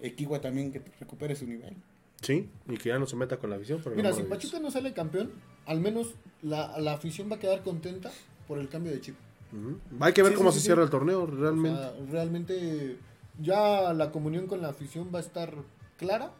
[0.00, 1.74] Equigua también que recupere su nivel.
[2.20, 4.22] Sí, y que ya no se meta con la por el Mira, si.
[4.22, 5.30] Pachuca no sale campeón,
[5.66, 8.10] al menos la, la afición va a quedar contenta
[8.48, 9.14] por el cambio de chip.
[9.52, 9.78] Ujú.
[10.00, 11.78] Hay que ver Sí, cómo sí, se sí, cierra el torneo, O realmente.
[11.78, 12.96] sea, realmente
[13.40, 15.54] ya la comunión con la afición va a estar
[15.98, 16.32] clara,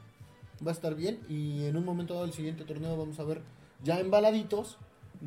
[0.67, 3.43] va a estar bien y en un momento dado del siguiente torneo vamos a ver
[3.83, 4.79] ya embaladitos,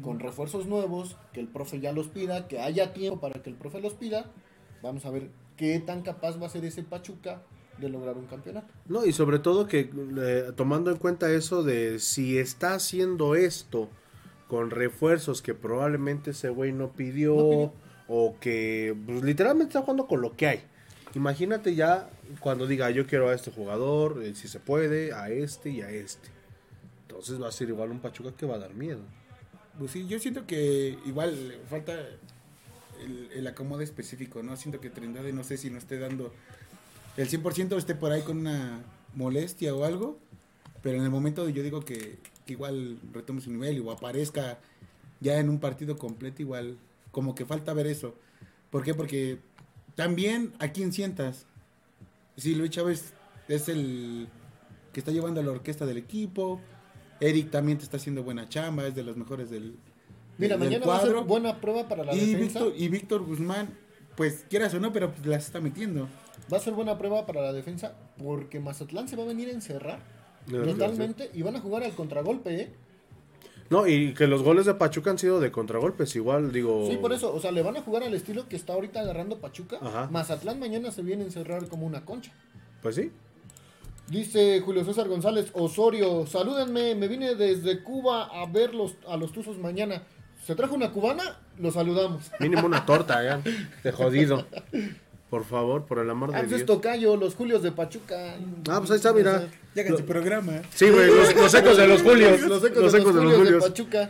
[0.01, 3.55] con refuerzos nuevos, que el profe ya los pida, que haya tiempo para que el
[3.55, 4.31] profe los pida.
[4.81, 7.41] Vamos a ver qué tan capaz va a ser ese Pachuca
[7.77, 8.73] de lograr un campeonato.
[8.87, 13.89] No, y sobre todo que eh, tomando en cuenta eso de si está haciendo esto
[14.47, 17.73] con refuerzos que probablemente ese güey no pidió, No pidió.
[18.07, 20.63] o que pues, literalmente está jugando con lo que hay.
[21.15, 25.69] Imagínate ya cuando diga yo quiero a este jugador, eh, si se puede, a este
[25.69, 26.29] y a este.
[27.03, 29.01] Entonces va a ser igual un Pachuca que va a dar miedo.
[29.77, 31.93] Pues sí, yo siento que igual falta
[33.03, 34.55] el, el acomodo específico, ¿no?
[34.57, 36.33] Siento que Trindade no sé si no esté dando
[37.17, 38.79] el 100% esté por ahí con una
[39.15, 40.19] molestia o algo,
[40.83, 44.59] pero en el momento yo digo que, que igual retome su nivel o aparezca
[45.19, 46.77] ya en un partido completo igual,
[47.11, 48.13] como que falta ver eso.
[48.69, 48.93] ¿Por qué?
[48.93, 49.39] Porque
[49.95, 51.47] también a quién sientas.
[52.35, 53.13] Si Luis Chávez
[53.47, 54.27] es el
[54.93, 56.61] que está llevando a la orquesta del equipo,
[57.19, 59.75] Eric también te está haciendo buena chamba, es de los mejores del,
[60.37, 61.25] Mira, del mañana va a ser cuadro.
[61.25, 62.63] buena prueba para la y defensa.
[62.63, 63.69] Víctor, y Víctor Guzmán,
[64.15, 66.07] pues quieras o no, pero pues, las está metiendo.
[66.51, 67.93] Va a ser buena prueba para la defensa
[68.23, 69.99] porque Mazatlán se va a venir a encerrar
[70.49, 72.71] totalmente y van a jugar al contragolpe, ¿eh?
[73.69, 76.87] No, y que los goles de Pachuca han sido de contragolpes, igual digo.
[76.89, 79.39] Sí, por eso, o sea, le van a jugar al estilo que está ahorita agarrando
[79.39, 79.77] Pachuca.
[79.81, 80.07] Ajá.
[80.09, 82.31] Mazatlán mañana se viene a encerrar como una concha.
[82.81, 83.11] Pues sí.
[84.07, 89.33] Dice Julio César González Osorio, salúdenme, me vine desde Cuba a ver los, a los
[89.33, 90.03] Tuzos mañana.
[90.45, 91.39] ¿Se trajo una cubana?
[91.59, 92.31] Los saludamos.
[92.39, 93.41] Mínimo una torta, ya.
[93.83, 94.45] De jodido.
[95.29, 96.65] Por favor, por el amor de Dios.
[96.65, 98.35] Tocayo, los Julios de Pachuca.
[98.69, 99.49] Ah, pues ahí está, mira.
[99.75, 100.61] Ya que su programa.
[100.73, 102.41] Sí, güey, los, los ecos de los Julios.
[102.43, 104.09] Los ecos de los Julios de Pachuca.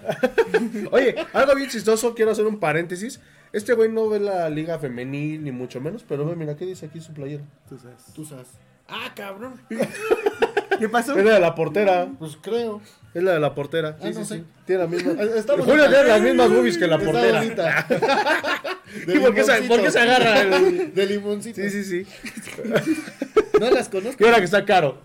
[0.92, 3.20] Oye, algo bien chistoso, quiero hacer un paréntesis.
[3.52, 6.86] Este güey no ve la liga femenil, ni mucho menos, pero ve, mira, ¿qué dice
[6.86, 7.44] aquí su playera?
[7.68, 8.14] Tú sabes.
[8.14, 8.48] Tú sabes.
[8.90, 9.62] Ah, cabrón.
[10.80, 11.18] ¿Qué pasó?
[11.18, 12.08] Es la de la portera.
[12.20, 12.82] Pues creo.
[13.14, 13.98] Es la de la portera.
[14.00, 14.34] Sí, Ah, sí, no sí.
[14.36, 14.44] sé.
[14.66, 15.12] Tiene la misma.
[15.14, 15.88] Julio bonita.
[15.90, 17.44] tiene las mismas boobies que la Está portera.
[19.08, 20.94] ¿Y por qué, se, por qué se agarra el.?
[20.94, 21.62] De limoncito.
[21.62, 22.08] Sí, sí, sí.
[23.60, 24.24] No las conozco.
[24.24, 25.02] Y ahora que está caro.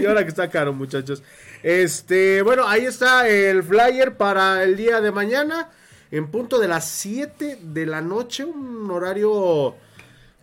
[0.00, 1.22] y ahora que está caro, muchachos.
[1.62, 5.68] Este, bueno, ahí está el flyer para el día de mañana.
[6.10, 8.44] En punto de las 7 de la noche.
[8.44, 9.76] Un horario.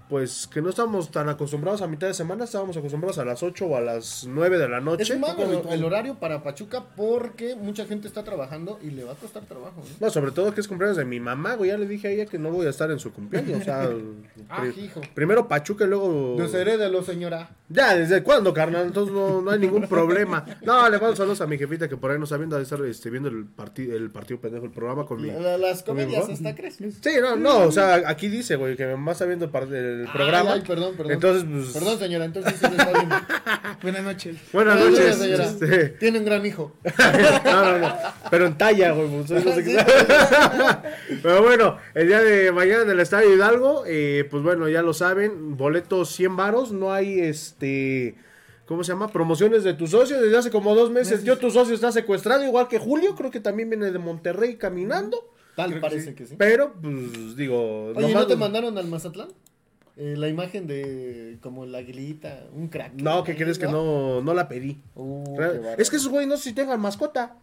[0.10, 2.45] Pues que no estamos tan acostumbrados a mitad de semana.
[2.45, 5.14] Estábamos acostumbrados a las 8 o a las 9 de la noche.
[5.14, 9.12] Es malo el, el horario para Pachuca porque mucha gente está trabajando y le va
[9.14, 9.82] a costar trabajo.
[9.86, 9.91] ¿eh?
[9.99, 11.70] No, sobre todo que es cumpleaños de mi mamá, güey.
[11.72, 13.62] Ya le dije a ella que no voy a estar en su cumpleaños.
[13.62, 13.89] O sea,
[14.49, 15.01] Ah, pri- hijo.
[15.14, 16.36] primero Pachuca y luego.
[16.38, 17.49] Desherédelo, señora.
[17.70, 18.86] Ya, ¿desde cuándo, carnal?
[18.88, 20.45] Entonces no, no hay ningún problema.
[20.64, 22.82] No, le mando saludos a mi jefita que por ahí no está viendo de estar
[22.86, 25.28] este, viendo el, partido el partido pendejo, el programa con mi...
[25.28, 26.76] La- la- las comedias hasta crees.
[26.78, 29.68] Sí, no, no, o sea, aquí dice, güey, que mi mamá está viendo el, par-
[30.02, 30.54] el programa.
[30.54, 31.14] Ay, ay, perdón, perdón.
[31.14, 31.68] Entonces, pues...
[31.74, 33.16] Perdón, señora, entonces sí le está viendo.
[33.82, 34.36] Buenas noches.
[34.54, 35.16] Buenas Buenas noches.
[35.18, 35.43] señora.
[35.45, 36.76] este, Tiene un gran hijo.
[37.45, 37.95] no, no, no.
[38.30, 39.08] Pero en talla, güey.
[39.10, 39.86] pues, no sé qué-
[41.22, 44.93] Pero bueno, el día de mañana en el Estadio Hidalgo, eh, pues bueno, ya lo
[44.93, 48.16] saben, boletos 100 varos, no hay este...
[48.66, 49.08] ¿Cómo se llama?
[49.08, 50.20] Promociones de tu socio.
[50.22, 53.39] Desde hace como dos meses, yo tu socio está secuestrado, igual que Julio, creo que
[53.39, 55.32] también viene de Monterrey caminando.
[55.56, 56.36] Tal parece que sí.
[56.38, 57.93] Pero, pues digo...
[57.95, 59.30] Oye, ¿no te mandaron al Mazatlán?
[60.00, 62.93] Eh, la imagen de como la aguilita, un crack.
[63.02, 64.80] No, ¿qué crees que no, no la pedí?
[64.95, 65.41] Uh,
[65.78, 67.36] es que esos güey no sé si tengan mascota.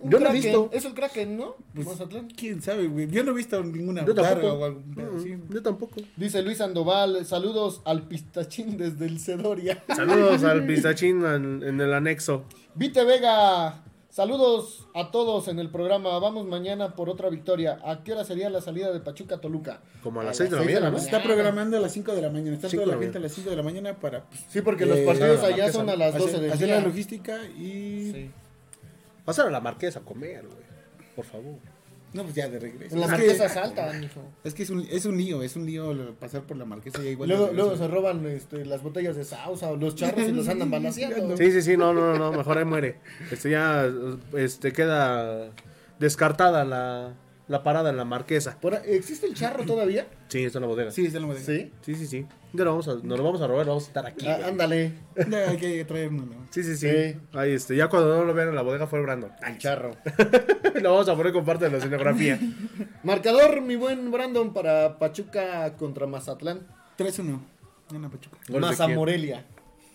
[0.00, 0.70] Un yo no he visto.
[0.72, 1.56] Es el Kraken, ¿no?
[1.74, 2.28] Mazatlán.
[2.28, 3.10] ¿Quién sabe, güey?
[3.10, 4.52] Yo no he visto ninguna Yo tampoco.
[4.52, 5.12] o algún pedo.
[5.14, 6.00] Mm, Yo tampoco.
[6.16, 9.82] Dice Luis Sandoval, saludos al pistachín desde el Cedoria.
[9.88, 12.44] Saludos al pistachín en, en el anexo.
[12.76, 16.18] Vite Vega, saludos a todos en el programa.
[16.18, 17.78] Vamos mañana por otra victoria.
[17.84, 19.80] ¿A qué hora sería la salida de Pachuca a Toluca?
[20.02, 20.98] Como a las seis de la mañana.
[20.98, 22.54] Se está programando a las 5 de la mañana.
[22.56, 24.84] Está Cinco toda la gente a las 5 de la mañana para pues, Sí, porque
[24.86, 25.72] los Eh, partidos la allá Marquesa.
[25.72, 26.76] son a las 12 hacer, del hacer día.
[26.76, 28.12] la logística y...
[28.12, 28.30] Sí.
[29.24, 30.58] Pasar a la marquesa a comer, güey.
[31.14, 31.56] Por favor.
[32.12, 32.94] No, pues ya de regreso.
[32.94, 34.22] En la es, marquesa que, salta, mijo.
[34.42, 37.10] es que es un, es un lío, es un lío pasar por la marquesa ya
[37.10, 37.28] igual.
[37.28, 40.70] Luego, luego se roban este, las botellas de sausa o los charros y los andan
[40.70, 41.36] balaseando.
[41.36, 42.96] Sí, sí, sí, no, no, no, mejor ahí muere.
[43.30, 43.88] Este ya
[44.36, 45.52] este queda
[46.00, 47.14] descartada la,
[47.46, 48.58] la parada en la marquesa.
[48.86, 50.08] ¿Existe el charro todavía?
[50.28, 50.90] Sí, está en la bodega.
[50.90, 51.46] Sí, está en la bodega.
[51.46, 51.70] Sí.
[51.82, 52.06] sí, sí.
[52.06, 52.26] sí.
[52.52, 54.26] Ya lo vamos a, nos lo vamos a robar, vamos a estar aquí.
[54.26, 54.92] Ah, ándale,
[55.48, 56.46] hay que traer uno, ¿no?
[56.50, 56.88] Sí, sí, sí.
[56.90, 57.16] Sí.
[57.32, 59.30] Ahí este, ya cuando no lo vean en la bodega fue el Brandon.
[59.46, 59.92] el charro.
[60.82, 62.40] lo vamos a poner con parte de la escenografía.
[63.04, 66.66] Marcador, mi buen Brandon, para Pachuca contra Mazatlán.
[66.98, 67.38] 3-1.
[67.92, 68.36] Gana Pachuca.
[68.48, 68.98] ¿Goles de Maza quién?
[68.98, 69.44] Morelia.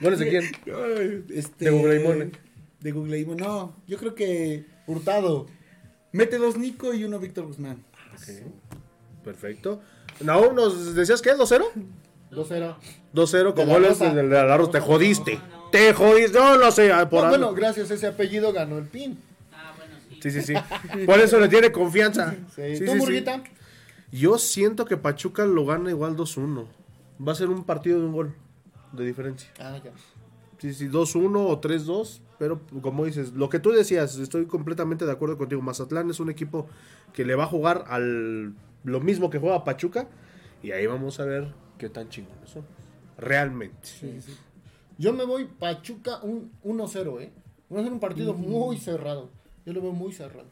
[0.00, 0.44] ¿Goles de quién?
[1.34, 2.30] Este, De Gugleimone.
[2.80, 3.42] De Gugleimone.
[3.42, 5.46] No, yo creo que Hurtado.
[6.10, 7.84] mete dos Nico y uno Víctor Guzmán.
[9.24, 9.80] Perfecto.
[10.20, 11.34] Naum, ¿nos decías qué?
[11.34, 11.62] ¿2-0?
[12.30, 12.74] 2-0.
[13.14, 14.14] 2-0 con De la goles Rosa.
[14.14, 14.70] del de la Rosa.
[14.72, 15.40] Te jodiste.
[15.70, 16.38] Te jodiste.
[16.38, 16.92] No, no sé.
[16.92, 19.18] ah, Por No, bueno, gracias a ese apellido ganó el PIN.
[19.52, 20.18] Ah, bueno, sí.
[20.22, 21.04] Sí, sí, sí.
[21.06, 22.34] Por eso le tiene confianza.
[22.54, 22.76] Sí.
[22.76, 22.96] Sí, ¿Tú, sí, sí.
[22.96, 23.42] Murguita?
[24.10, 26.66] Yo siento que Pachuca lo gana igual 2-1.
[27.26, 28.34] Va a ser un partido de un gol
[28.92, 29.50] de diferencia.
[29.58, 29.90] Ah, ya.
[30.58, 32.20] Sí, sí, 2-1 o 3-2.
[32.38, 35.62] Pero como dices, lo que tú decías, estoy completamente de acuerdo contigo.
[35.62, 36.66] Mazatlán es un equipo
[37.12, 38.54] que le va a jugar al
[38.84, 40.06] lo mismo que juega Pachuca.
[40.62, 42.64] Y ahí vamos a ver qué tan chingones son.
[43.18, 43.88] Realmente.
[44.98, 47.32] Yo me voy Pachuca un 1-0, ¿eh?
[47.74, 49.30] Va a ser un partido muy cerrado.
[49.64, 50.46] Yo lo veo muy cerrado.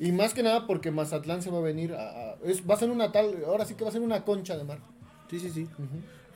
[0.00, 2.08] Y más que nada porque Mazatlán se va a venir a...
[2.32, 3.42] a- es, va a ser una tal...
[3.44, 4.78] Ahora sí que va a ser una concha de mar.
[5.28, 5.68] Sí, sí, sí.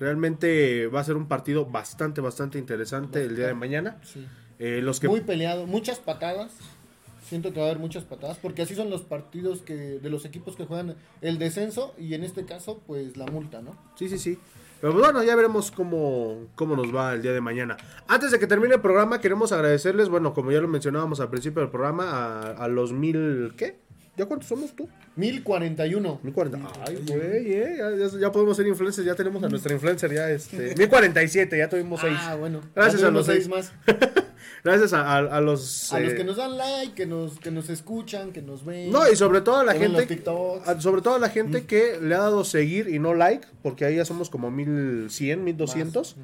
[0.00, 3.98] Realmente va a ser un partido bastante, bastante interesante el día de mañana.
[4.02, 4.26] Sí.
[4.58, 6.52] Eh, los que Muy peleado, muchas patadas.
[7.32, 10.26] Siento que va a haber muchas patadas porque así son los partidos que de los
[10.26, 13.74] equipos que juegan el descenso y en este caso pues la multa, ¿no?
[13.96, 14.38] Sí, sí, sí.
[14.82, 17.78] Pero pues, bueno, ya veremos cómo, cómo nos va el día de mañana.
[18.06, 21.62] Antes de que termine el programa, queremos agradecerles, bueno, como ya lo mencionábamos al principio
[21.62, 23.54] del programa, a, a los mil...
[23.56, 23.78] ¿Qué?
[24.18, 24.90] ¿Ya cuántos somos tú?
[25.16, 26.20] 1041.
[26.22, 26.70] 1040.
[26.86, 30.28] Ay, güey, eh, ya, ya- ya podemos ser influencers, ya tenemos a nuestra influencer, ya
[30.30, 30.74] este...
[30.76, 32.18] 1047, ya tuvimos seis.
[32.20, 32.60] Ah, bueno.
[32.74, 33.48] Gracias a los tuvimos seis.
[33.48, 33.72] más.
[34.64, 35.92] Gracias a, a- a los...
[35.92, 38.90] A los eh, que nos dan like, que nos, que nos escuchan, que nos ven.
[38.90, 40.06] No, y sobre todo a la gente...
[40.80, 43.96] Sobre todo a la gente que le ha dado seguir y no like, porque ahí
[43.96, 46.16] ya somos como 1100, 1200.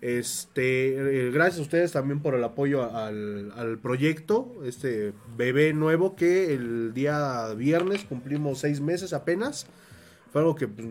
[0.00, 6.16] Este, eh, gracias a ustedes también por el apoyo al, al proyecto, este bebé nuevo
[6.16, 9.66] que el día viernes cumplimos seis meses apenas.
[10.32, 10.88] Fue algo que pues,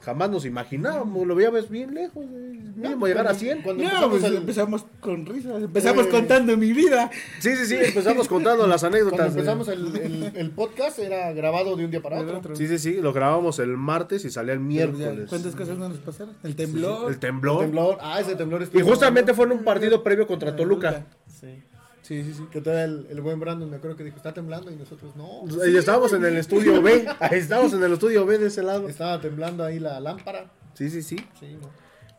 [0.00, 3.62] jamás nos imaginábamos, lo veíamos bien lejos, eh, mínimo llegar a 100.
[3.62, 6.08] Cuando No, empezamos pues el- empezamos con risas, empezamos Eh.
[6.10, 7.10] contando mi vida.
[7.40, 9.18] Sí, sí, sí, empezamos contando las anécdotas.
[9.18, 12.38] Cuando de- empezamos el, el- el podcast era grabado de un día para otro.
[12.38, 12.56] otro.
[12.56, 15.28] Sí, sí, sí, lo grabamos el martes y salía el miércoles.
[15.28, 16.34] ¿Cuántas cosas no nos pasaron?
[16.42, 17.10] El temblor.
[17.10, 17.60] El temblor.
[17.62, 17.98] Temblor.
[18.00, 21.04] Ah, ese temblor Y estuvo justamente fue en un partido previo contra Toluca.
[21.28, 21.62] Sí.
[22.02, 22.42] Sí, sí, sí.
[22.50, 25.42] Que todavía el, el buen Brandon me acuerdo que dijo, está temblando y nosotros no.
[25.66, 27.06] Y estábamos en el estudio B.
[27.30, 28.88] Estábamos en el estudio B de ese lado.
[28.88, 30.50] Estaba temblando ahí la lámpara.
[30.74, 31.16] Sí, sí, sí.
[31.38, 31.68] Sí, no.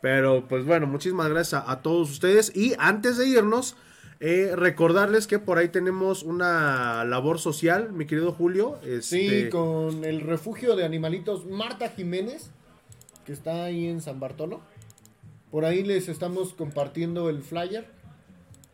[0.02, 2.56] Pero pues bueno, muchísimas gracias a, a todos ustedes.
[2.56, 3.76] Y antes de irnos,
[4.20, 8.80] eh, recordarles que por ahí tenemos una labor social, mi querido Julio.
[9.02, 12.52] Sí, Este, con el refugio de animalitos Marta Jiménez,
[13.26, 14.62] que está ahí en San Bartolo.
[15.52, 17.86] Por ahí les estamos compartiendo el flyer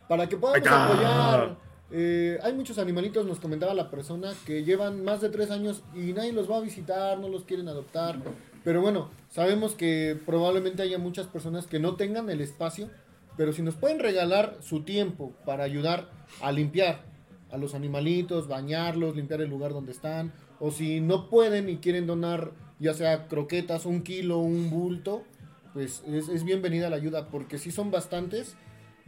[0.08, 1.56] para que podamos apoyar.
[1.90, 6.12] Eh, hay muchos animalitos, nos comentaba la persona, que llevan más de tres años y
[6.12, 8.16] nadie los va a visitar, no los quieren adoptar.
[8.64, 12.90] Pero bueno, sabemos que probablemente haya muchas personas que no tengan el espacio,
[13.36, 16.10] pero si nos pueden regalar su tiempo para ayudar
[16.42, 17.04] a limpiar
[17.50, 22.06] a los animalitos, bañarlos, limpiar el lugar donde están, o si no pueden y quieren
[22.06, 25.24] donar ya sea croquetas, un kilo, un bulto,
[25.72, 28.56] pues es, es bienvenida la ayuda, porque sí son bastantes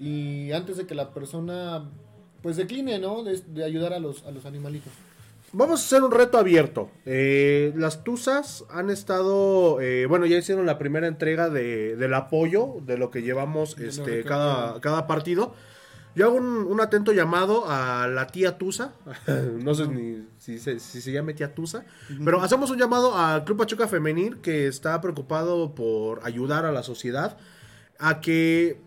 [0.01, 1.85] y antes de que la persona
[2.43, 3.23] pues decline, ¿no?
[3.23, 4.93] De, de ayudar a los, a los animalitos.
[5.53, 6.91] Vamos a hacer un reto abierto.
[7.05, 12.77] Eh, las Tuzas han estado, eh, bueno, ya hicieron la primera entrega de, del apoyo
[12.87, 15.55] de lo que llevamos este, cada, cada partido.
[16.15, 18.93] Yo hago un, un atento llamado a la tía Tusa,
[19.63, 21.85] no sé ni si se, si se llame tía Tusa,
[22.25, 26.83] pero hacemos un llamado al Club Pachuca Femenil que está preocupado por ayudar a la
[26.83, 27.37] sociedad
[27.99, 28.81] a que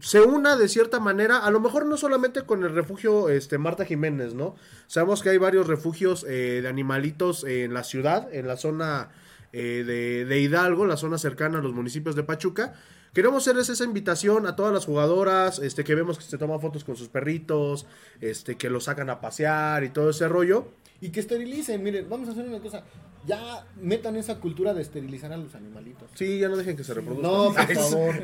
[0.00, 3.84] se una de cierta manera, a lo mejor no solamente con el refugio este, Marta
[3.84, 4.54] Jiménez, ¿no?
[4.86, 9.10] Sabemos que hay varios refugios eh, de animalitos en la ciudad, en la zona
[9.52, 12.74] eh, de, de Hidalgo, la zona cercana a los municipios de Pachuca.
[13.14, 16.84] Queremos hacerles esa invitación a todas las jugadoras, este, que vemos que se toman fotos
[16.84, 17.86] con sus perritos,
[18.20, 20.68] este, que los sacan a pasear y todo ese rollo.
[21.00, 22.84] Y que esterilicen, miren, vamos a hacer una cosa,
[23.26, 26.08] ya metan esa cultura de esterilizar a los animalitos.
[26.14, 27.30] Sí, ya no dejen que se reproduzcan.
[27.30, 28.14] No, por favor.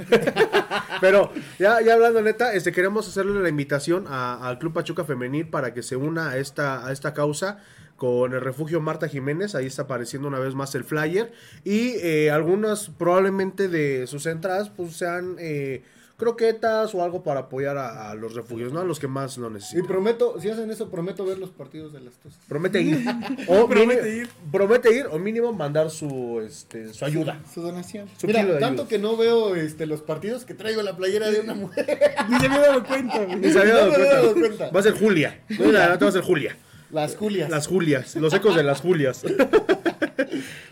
[1.00, 5.74] Pero ya, ya hablando neta, este queremos hacerle la invitación al Club Pachuca Femenil para
[5.74, 7.58] que se una a esta, a esta causa
[7.96, 11.32] con el refugio Marta Jiménez, ahí está apareciendo una vez más el flyer
[11.62, 15.84] y eh, algunas probablemente de sus entradas pues sean eh,
[16.22, 18.80] croquetas o algo para apoyar a, a los refugios, ¿no?
[18.80, 19.86] A los que más lo Y necesitan.
[19.86, 22.38] prometo, si hacen eso, prometo ver los partidos de las tosas.
[22.48, 23.04] Promete ir.
[23.48, 24.28] O Promete ir.
[24.52, 27.40] Promete ir o mínimo mandar su, este, su ayuda.
[27.52, 28.08] Su donación.
[28.18, 28.88] Su Mira, kilo de tanto ayuda.
[28.88, 31.86] que no veo este, los partidos que traigo la playera de una mujer.
[32.28, 33.26] Ni se me había dado cuenta.
[33.26, 34.16] Ni se había dado No me había cuenta.
[34.22, 34.70] dado cuenta.
[34.70, 35.40] Va a ser Julia.
[35.58, 36.56] No, la- va a ser Julia.
[36.90, 37.48] Las Julias.
[37.50, 39.22] Las Julias, los ecos de las Julias.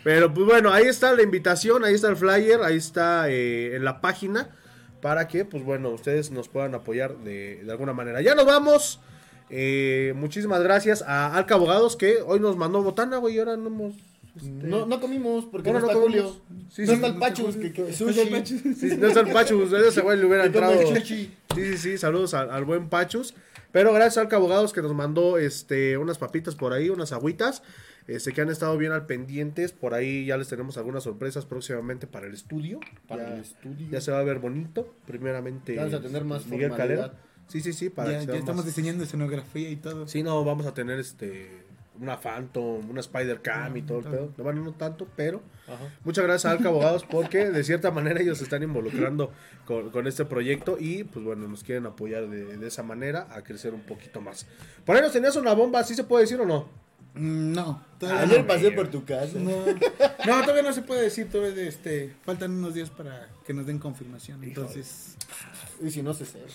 [0.03, 3.83] Pero pues bueno, ahí está la invitación, ahí está el flyer, ahí está eh, en
[3.83, 4.49] la página
[5.01, 8.21] para que pues bueno, ustedes nos puedan apoyar de, de alguna manera.
[8.21, 8.99] Ya nos vamos.
[9.49, 13.67] Eh, muchísimas gracias a Alca Abogados que hoy nos mandó botana, güey, y ahora no
[13.67, 13.95] hemos...
[14.37, 16.01] este, No, no comimos porque Bueno, no no está.
[16.01, 16.41] Julio.
[16.69, 17.55] Sí, no sí, está el no Pachus.
[17.57, 18.09] Que, que- No sushi.
[18.11, 18.61] está el Pachus.
[18.79, 20.73] Sí, no es el Pachus, ese güey le hubiera entrado.
[21.03, 23.33] Sí, sí, sí, saludos al, al buen Pachus.
[23.73, 27.61] Pero gracias al Abogados que nos mandó este unas papitas por ahí, unas agüitas,
[28.07, 29.71] este que han estado bien al pendientes.
[29.71, 32.79] Por ahí ya les tenemos algunas sorpresas próximamente para el estudio.
[33.07, 33.87] Para ya, el estudio.
[33.89, 34.93] ya se va a ver bonito.
[35.05, 37.07] Primeramente vamos a tener más Miguel formalidad.
[37.11, 37.31] Calero.
[37.47, 40.07] Sí, sí, sí, para Ya, ya estamos más- diseñando escenografía y todo.
[40.07, 41.65] Sí, no, vamos a tener este
[41.99, 44.33] una Phantom, una Spider Cam y todo el pedo.
[44.35, 45.83] No, bueno, no tanto, pero Ajá.
[46.03, 49.31] Muchas gracias a Alca Abogados porque de cierta manera ellos se están involucrando
[49.65, 53.43] con, con este proyecto y pues bueno, nos quieren apoyar de, de esa manera a
[53.43, 54.47] crecer un poquito más.
[54.83, 56.69] Por ahí nos tenías una bomba, ¿sí se puede decir o no?
[57.13, 58.47] Mm, No, todavía Ayer no.
[58.47, 59.37] pasé por tu casa.
[59.37, 63.65] No, no, todavía no se puede decir, todavía este, faltan unos días para que nos
[63.65, 65.15] den confirmación, entonces,
[65.83, 66.45] Y si no se sabe.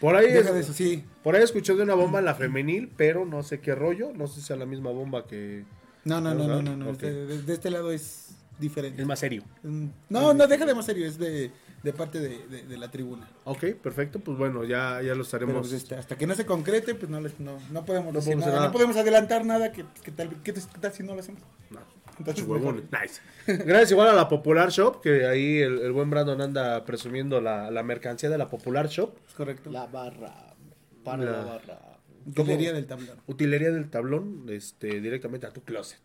[0.00, 1.04] Por ahí, deja es- de eso, sí.
[1.22, 4.12] por ahí escuché de una bomba en la femenil, pero no sé qué rollo.
[4.14, 5.64] No sé si sea la misma bomba que.
[6.04, 6.98] No, no, no, no, no, no, Ok.
[7.00, 9.00] de, de- de este lado es diferente.
[9.00, 9.44] Es más serio.
[9.62, 11.52] Mm, No, no, deja de más serio, es de,
[11.82, 13.28] de parte de, de- de la tribuna.
[13.44, 14.20] Ok, perfecto.
[14.20, 15.68] Pues bueno, ya, ya lo Pero estaremos.
[15.68, 18.34] pues, este, hasta que no se concrete, pues no, les- no, no podemos No decir
[18.34, 18.66] podemos nada, nada.
[18.68, 21.42] no podemos adelantar nada, que, que tal, ¿qué, qué tal si no lo hacemos?
[21.70, 21.80] No,
[22.18, 22.46] Entonces.
[22.46, 23.20] Nice.
[23.64, 27.70] Gracias igual a la Popular Shop, que ahí el, el buen Brandon anda presumiendo la,
[27.70, 29.16] la mercancía de la Popular Shop.
[29.26, 29.70] Es correcto.
[29.70, 30.54] La barra.
[31.02, 31.78] Para La- la, barra.
[32.24, 33.16] Utilería del tablón.
[33.26, 35.98] Utilería del tablón, este, directamente a tu closet.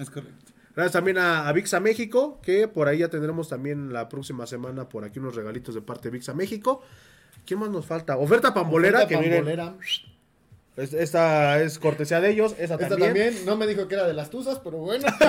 [0.00, 0.52] Es correcto.
[0.74, 4.88] Gracias también a, a Vixa México, que por ahí ya tendremos también la próxima semana
[4.88, 6.82] por aquí unos regalitos de parte de Vixa México.
[7.44, 8.16] ¿Quién más nos falta?
[8.16, 9.74] Oferta pambolera, Oferta que pambolera.
[10.76, 13.12] es- esta es cortesía de ellos, esa Esta también.
[13.14, 13.44] también.
[13.46, 15.04] no me dijo que era de las tuzas, pero bueno.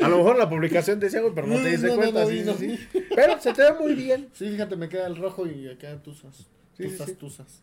[0.00, 2.20] A lo mejor la publicación decía, güey, pero no te diste no, cuenta.
[2.22, 2.76] no, sí, no, sí, no.
[2.76, 2.88] sí.
[3.14, 4.28] Pero se te ve muy bien.
[4.32, 6.36] Sí, fíjate, me queda el rojo y acá tuzas.
[6.76, 7.62] Sí, sí, Tuzas, tuzas.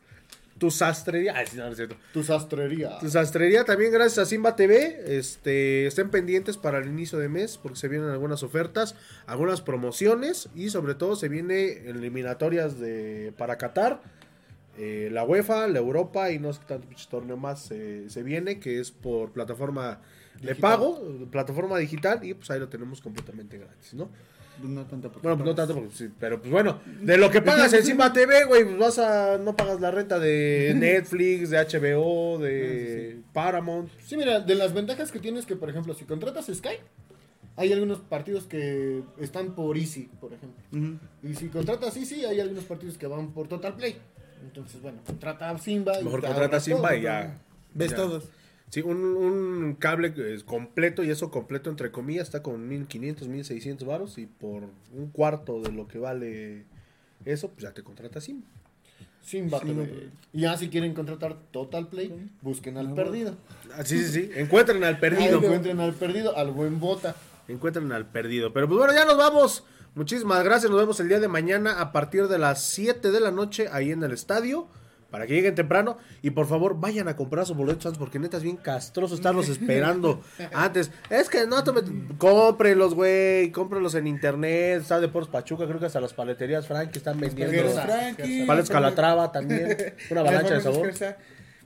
[0.58, 1.34] Tu sastrería.
[1.36, 1.98] Ay, sí, no, no es cierto.
[2.14, 2.98] Tu sastrería.
[3.00, 5.18] Tu sastrería también gracias a Simba TV.
[5.18, 8.96] Este, estén pendientes para el inicio de mes porque se vienen algunas ofertas,
[9.28, 14.02] algunas promociones y sobre todo se viene eliminatorias de para Qatar.
[14.78, 18.60] eh, la UEFA, la Europa y no sé qué tanto torneo más eh, se viene,
[18.60, 20.02] que es por plataforma
[20.42, 21.02] de pago,
[21.32, 24.10] plataforma digital y pues ahí lo tenemos completamente gratis, ¿no?
[24.60, 27.30] Pues no tanto porque Bueno, pues no tanto, porque sí, pero pues bueno, de lo
[27.30, 31.58] que pagas encima TV, güey, pues vas a, no pagas la renta de Netflix, de
[31.58, 33.90] HBO, de Paramount.
[34.06, 36.78] Sí, mira, de las ventajas que tienes que, por ejemplo, si contratas Sky,
[37.58, 41.00] hay algunos partidos que están por Easy, por ejemplo.
[41.24, 43.98] Y si contratas Easy, hay algunos partidos que van por Total Play.
[44.44, 46.00] Entonces, bueno, contrata Simba.
[46.00, 47.38] y Mejor te contrata Simba todo, y ya.
[47.74, 47.96] Ves ya.
[47.98, 48.24] todos.
[48.70, 50.14] Sí, un, un cable
[50.44, 54.64] completo y eso completo entre comillas está con 1500, 1600 varos y por
[54.94, 56.66] un cuarto de lo que vale
[57.24, 58.48] eso, pues ya te contrata Simba.
[59.22, 59.86] Simba TV.
[59.86, 60.10] TV.
[60.34, 63.36] Y ya si quieren contratar Total Play, busquen al perdido.
[63.74, 65.38] Ah, sí, sí, sí, encuentren al Ahí perdido.
[65.42, 67.16] encuentren al perdido, al buen bota.
[67.48, 68.52] Encuentren al perdido.
[68.54, 69.64] Pero pues bueno, ya nos vamos.
[69.96, 70.70] Muchísimas gracias.
[70.70, 73.92] Nos vemos el día de mañana a partir de las 7 de la noche ahí
[73.92, 74.68] en el estadio.
[75.16, 75.96] Para que lleguen temprano.
[76.22, 77.98] Y por favor, vayan a comprar sus boletos antes.
[77.98, 80.22] Porque neta es bien castroso estarlos esperando
[80.54, 80.92] antes.
[81.10, 81.84] Es que no, tome,
[82.18, 83.50] cómprenlos, güey.
[83.54, 84.82] Cómprenlos en internet.
[84.82, 85.66] Está de Poros Pachuca.
[85.68, 87.82] Creo que hasta las paleterías Frank están vendiendo.
[88.46, 89.78] Paletes Calatrava también.
[90.12, 90.88] Una avalancha de sabor.
[90.88, 91.16] Gersa.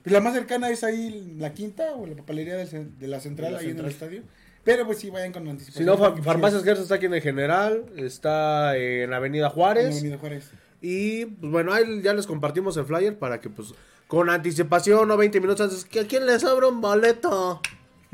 [0.03, 3.71] Pues la más cercana es ahí la quinta o la papelería de la central, ahí
[3.71, 4.21] en el estadio.
[4.63, 5.87] Pero pues sí, vayan con Si anticipación.
[5.87, 7.85] no, porque, pues, Farmacias Gersa está aquí en el General.
[7.97, 9.97] Está en Avenida en Juárez.
[9.97, 10.51] Avenida Juárez.
[10.81, 13.73] Y pues bueno, ahí ya les compartimos el flyer para que pues
[14.07, 17.61] con anticipación o 20 minutos antes, que a quién les sobra un boleto.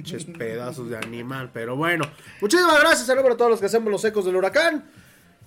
[0.03, 2.05] Ches pedazos de animal, pero bueno.
[2.41, 4.89] Muchísimas gracias, saludos a todos los que hacemos los ecos del huracán.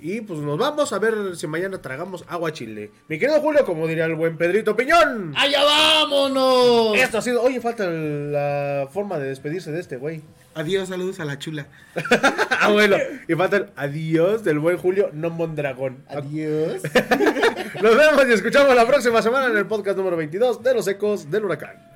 [0.00, 2.92] Y pues nos vamos a ver si mañana tragamos agua chile.
[3.08, 5.32] Mi querido Julio, como diría el buen Pedrito Piñón.
[5.36, 6.96] ¡Allá vámonos!
[6.96, 7.42] Esto ha sido.
[7.42, 10.22] Oye, falta la forma de despedirse de este güey.
[10.54, 11.66] Adiós, saludos a la chula.
[12.60, 12.96] ah, bueno.
[13.26, 16.04] Y falta el adiós del buen Julio, no Mondragón.
[16.08, 16.82] Adiós.
[17.82, 21.30] Nos vemos y escuchamos la próxima semana en el podcast número 22 de los ecos
[21.30, 21.87] del huracán.